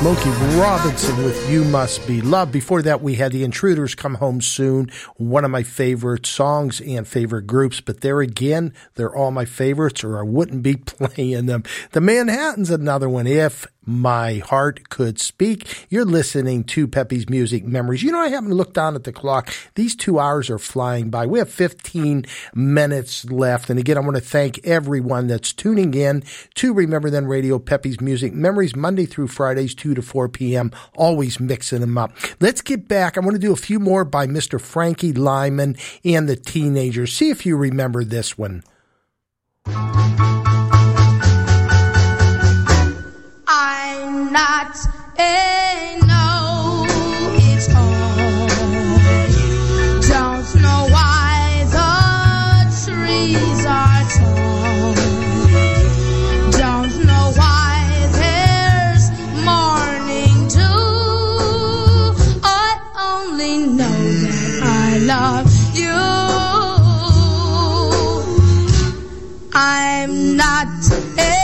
Smokey 0.01 0.31
Robinson 0.59 1.23
with 1.25 1.51
You 1.51 1.63
Must 1.63 2.07
Be 2.07 2.23
Loved. 2.23 2.53
Before 2.53 2.81
that, 2.81 3.03
we 3.03 3.17
had 3.17 3.33
the 3.33 3.45
Intruders 3.45 3.95
Come 3.95 4.15
Home 4.15 4.41
Soon, 4.41 4.91
one 5.17 5.45
of 5.45 5.51
my 5.51 5.63
favorite 5.63 6.25
songs 6.25 6.81
and 6.81 7.07
favorite 7.07 7.47
groups. 7.47 7.83
But 7.83 8.01
there 8.01 8.23
again, 8.23 8.73
they're 8.95 9.15
all 9.15 9.31
my 9.31 9.45
favorites, 9.45 10.03
or 10.03 10.19
I 10.19 10.23
wouldn't 10.23 10.63
be 10.63 10.77
playing 10.87 11.45
them. 11.45 11.65
The 11.93 12.01
Manhattan's 12.01 12.71
another 12.71 13.11
one. 13.11 13.27
If 13.27 13.67
my 13.85 14.39
heart 14.39 14.89
could 14.89 15.19
speak. 15.19 15.87
You're 15.89 16.05
listening 16.05 16.65
to 16.65 16.87
Peppy's 16.87 17.29
Music 17.29 17.65
Memories. 17.65 18.03
You 18.03 18.13
know, 18.13 18.21
I 18.21 18.29
haven't 18.29 18.55
looked 18.55 18.75
down 18.75 18.95
at 18.95 19.05
the 19.05 19.13
clock. 19.13 19.53
These 19.75 19.97
two 19.97 20.19
hours 20.19 20.51
are 20.51 20.59
flying 20.59 21.11
by. 21.11 21.27
We 21.27 21.39
have 21.39 21.51
15 21.51 22.27
minutes 22.55 23.25
left. 23.31 23.71
And 23.71 23.79
again, 23.79 23.97
I 23.97 24.01
want 24.01 24.17
to 24.17 24.23
thank 24.23 24.65
everyone 24.67 25.27
that's 25.27 25.53
tuning 25.53 25.95
in 25.95 26.23
to 26.55 26.75
Remember 26.75 27.11
Then 27.11 27.27
Radio, 27.27 27.59
Peppy's 27.59 28.01
Music 28.01 28.33
Memories, 28.33 28.77
Monday 28.77 29.07
through 29.07 29.29
Fridays, 29.29 29.75
2 29.75 29.95
to 29.95 30.03
4 30.03 30.29
p.m., 30.29 30.71
always 30.97 31.41
mixing 31.41 31.81
them 31.81 31.97
up. 31.99 32.13
Let's 32.41 32.61
get 32.61 32.87
back. 32.89 33.17
I 33.17 33.21
want 33.21 33.35
to 33.35 33.39
do 33.39 33.53
a 33.53 33.57
few 33.57 33.79
more 33.79 34.05
by 34.05 34.27
Mr. 34.27 34.61
Frankie 34.61 35.13
Lymon 35.13 35.77
and 36.05 36.29
the 36.29 36.37
Teenagers. 36.37 37.13
See 37.13 37.31
if 37.31 37.47
you 37.47 37.57
remember 37.57 38.05
this 38.05 38.37
one. 38.37 38.63
Not 44.31 44.77
a 45.19 45.99
no, 46.07 46.87
all. 47.77 48.49
Don't 50.09 50.55
know 50.63 50.87
why 50.95 51.65
the 51.77 51.91
trees 52.85 53.67
are 53.67 54.05
tall. 54.15 54.95
Don't 56.53 56.95
know 57.07 57.33
why 57.35 57.75
there's 58.21 59.11
morning 59.45 60.37
dew. 60.47 62.15
I 62.45 62.79
only 63.11 63.55
know 63.67 64.01
that 64.23 64.63
I 64.63 64.99
love 65.13 65.51
you. 65.75 65.99
I'm 69.53 70.37
not 70.37 70.69
a 71.19 71.40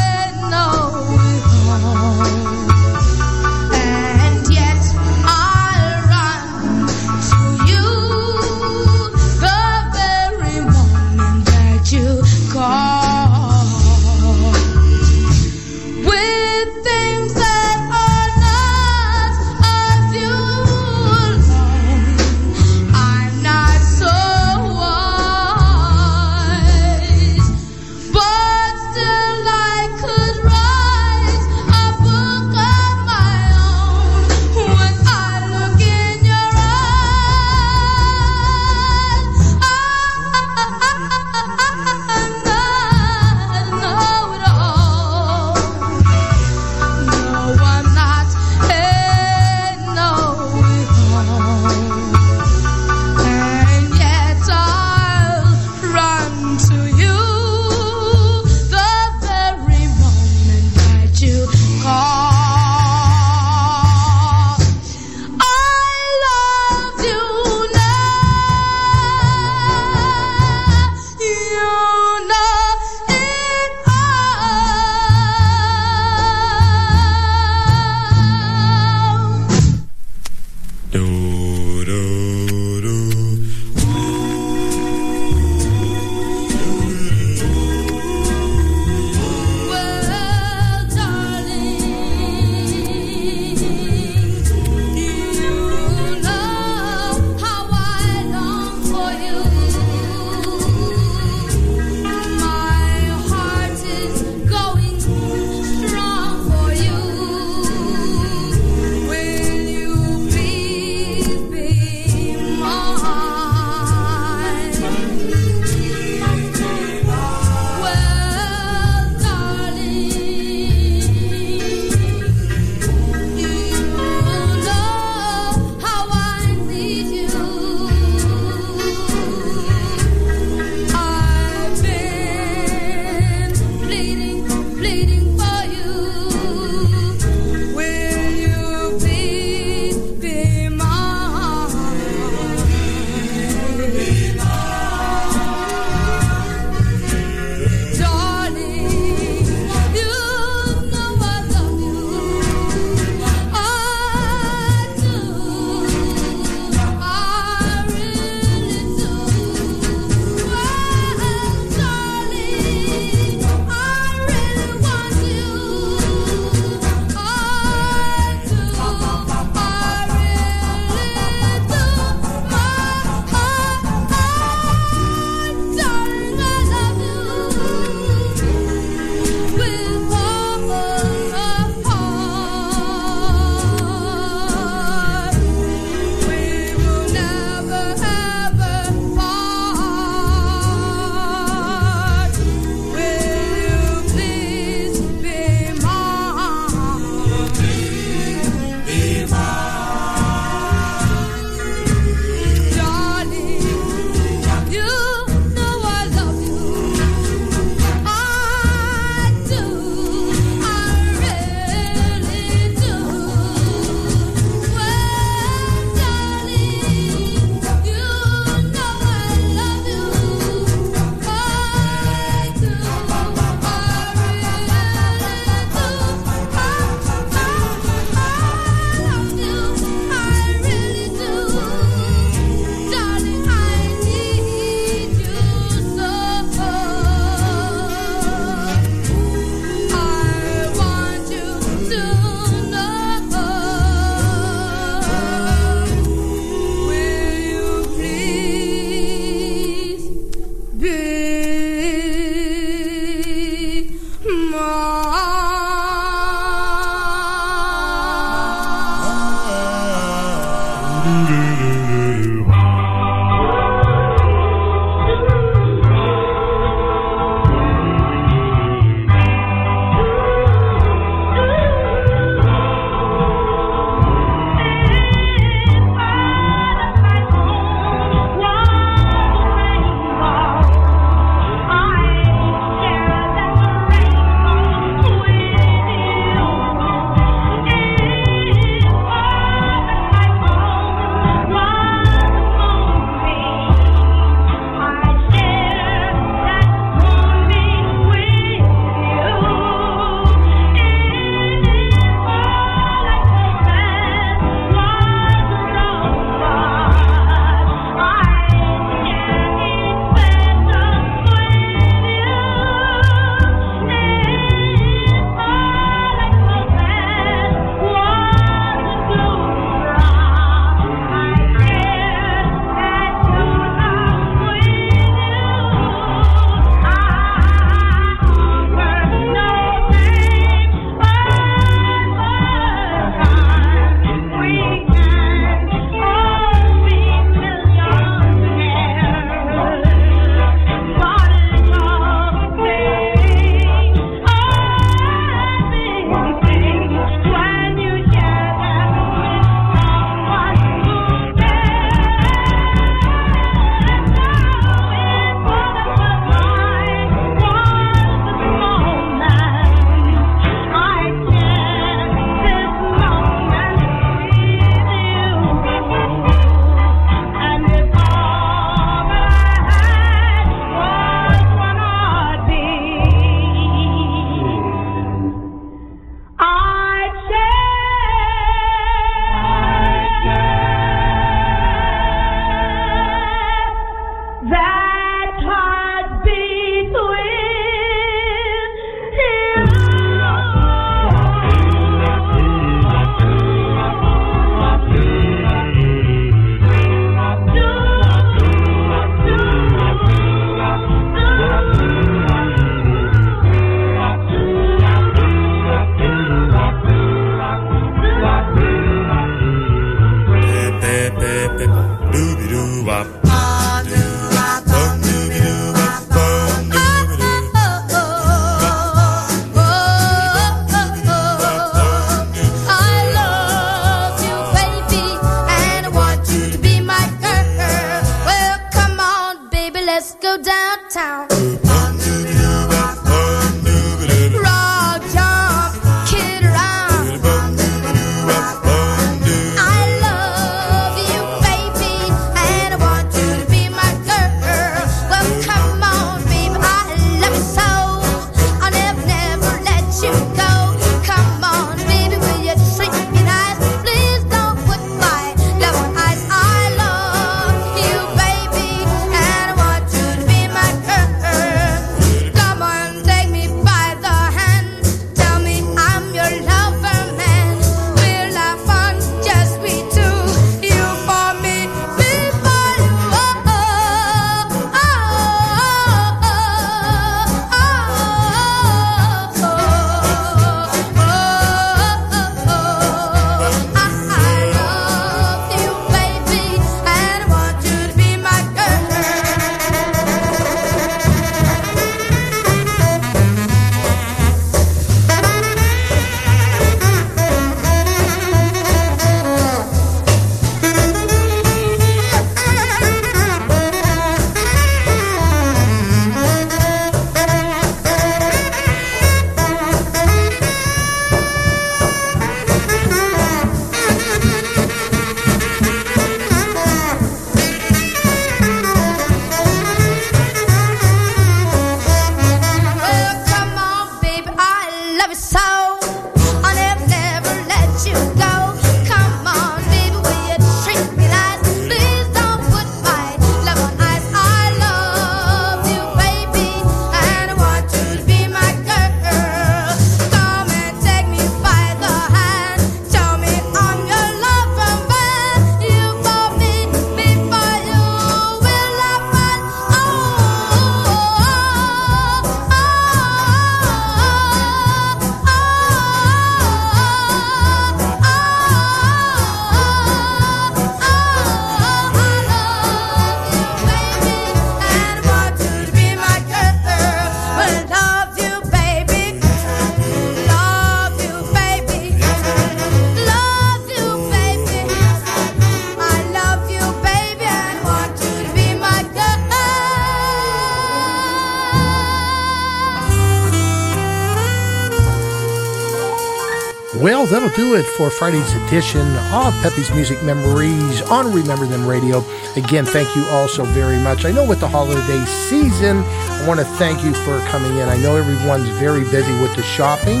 that'll 587.32 587.44
do 587.44 587.54
it 587.54 587.66
for 587.76 587.90
Friday's 587.90 588.34
edition 588.46 588.86
of 589.12 589.34
Peppy's 589.42 589.70
Music 589.72 590.02
Memories 590.02 590.82
on 590.82 591.12
Remember 591.12 591.46
Then 591.46 591.66
Radio. 591.66 592.04
Again, 592.36 592.64
thank 592.64 592.94
you 592.96 593.04
all 593.06 593.28
so 593.28 593.44
very 593.44 593.78
much. 593.78 594.04
I 594.04 594.10
know 594.10 594.26
with 594.26 594.40
the 594.40 594.48
holiday 594.48 595.04
season, 595.04 595.78
I 595.78 596.24
want 596.26 596.40
to 596.40 596.46
thank 596.56 596.82
you 596.84 596.92
for 596.92 597.18
coming 597.26 597.52
in. 597.52 597.68
I 597.68 597.76
know 597.78 597.96
everyone's 597.96 598.48
very 598.58 598.84
busy 598.84 599.12
with 599.20 599.34
the 599.36 599.42
shopping. 599.42 600.00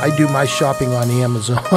I 0.00 0.14
do 0.16 0.28
my 0.28 0.44
shopping 0.44 0.92
on 0.94 1.10
Amazon. 1.10 1.62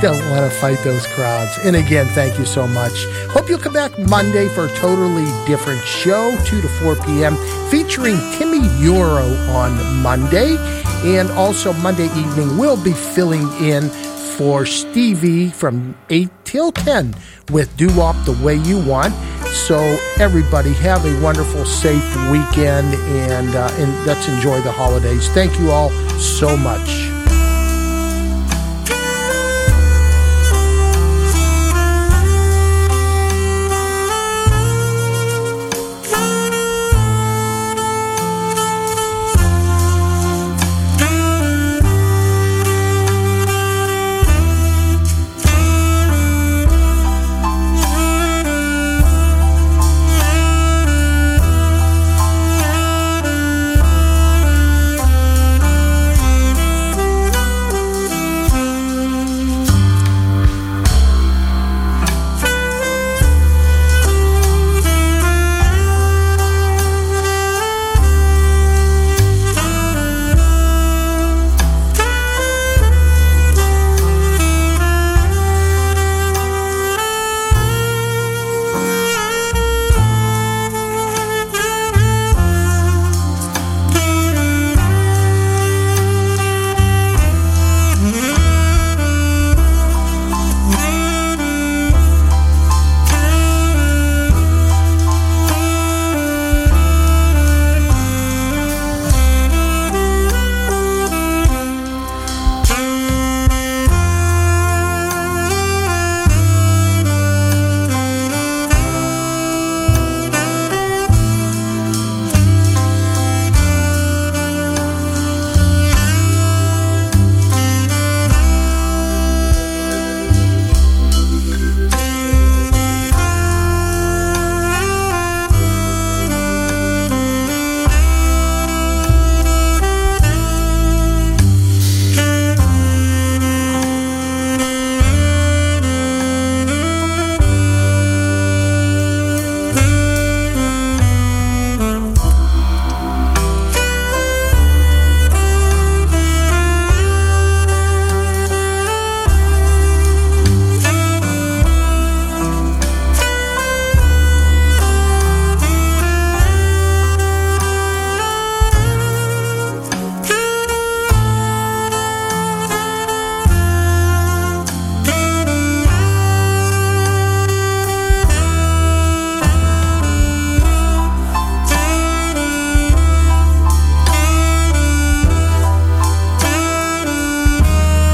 Don't 0.00 0.30
want 0.30 0.50
to 0.50 0.58
fight 0.60 0.78
those 0.82 1.06
crowds. 1.08 1.58
And 1.64 1.76
again, 1.76 2.06
thank 2.08 2.38
you 2.38 2.46
so 2.46 2.66
much. 2.66 3.06
Hope 3.30 3.48
you'll 3.48 3.58
come 3.58 3.74
back 3.74 3.98
Monday 3.98 4.48
for 4.48 4.66
a 4.66 4.74
totally 4.76 5.26
different 5.46 5.80
show, 5.82 6.36
2 6.46 6.60
to 6.60 6.68
4 6.68 6.96
p.m., 6.96 7.36
featuring 7.70 8.16
Timi 8.34 8.60
Yuro 8.80 9.54
on 9.54 10.02
Monday. 10.02 10.56
And 11.04 11.30
also 11.30 11.72
Monday 11.72 12.06
evening, 12.06 12.58
we'll 12.58 12.82
be 12.82 12.92
filling 12.92 13.48
in 13.62 13.88
for 14.36 14.64
Stevie 14.64 15.48
from 15.48 15.94
8 16.08 16.28
till 16.44 16.72
10 16.72 17.14
with 17.50 17.74
Do 17.76 17.94
Wop 17.96 18.16
the 18.24 18.32
Way 18.44 18.56
You 18.56 18.78
Want. 18.84 19.14
So 19.66 19.78
everybody 20.18 20.72
have 20.74 21.04
a 21.04 21.20
wonderful, 21.22 21.64
safe 21.64 22.16
weekend 22.30 22.94
and, 22.94 23.54
uh, 23.54 23.68
and 23.72 24.06
let's 24.06 24.28
enjoy 24.28 24.60
the 24.62 24.72
holidays. 24.72 25.28
Thank 25.30 25.58
you 25.58 25.70
all 25.70 25.90
so 26.18 26.56
much. 26.56 27.09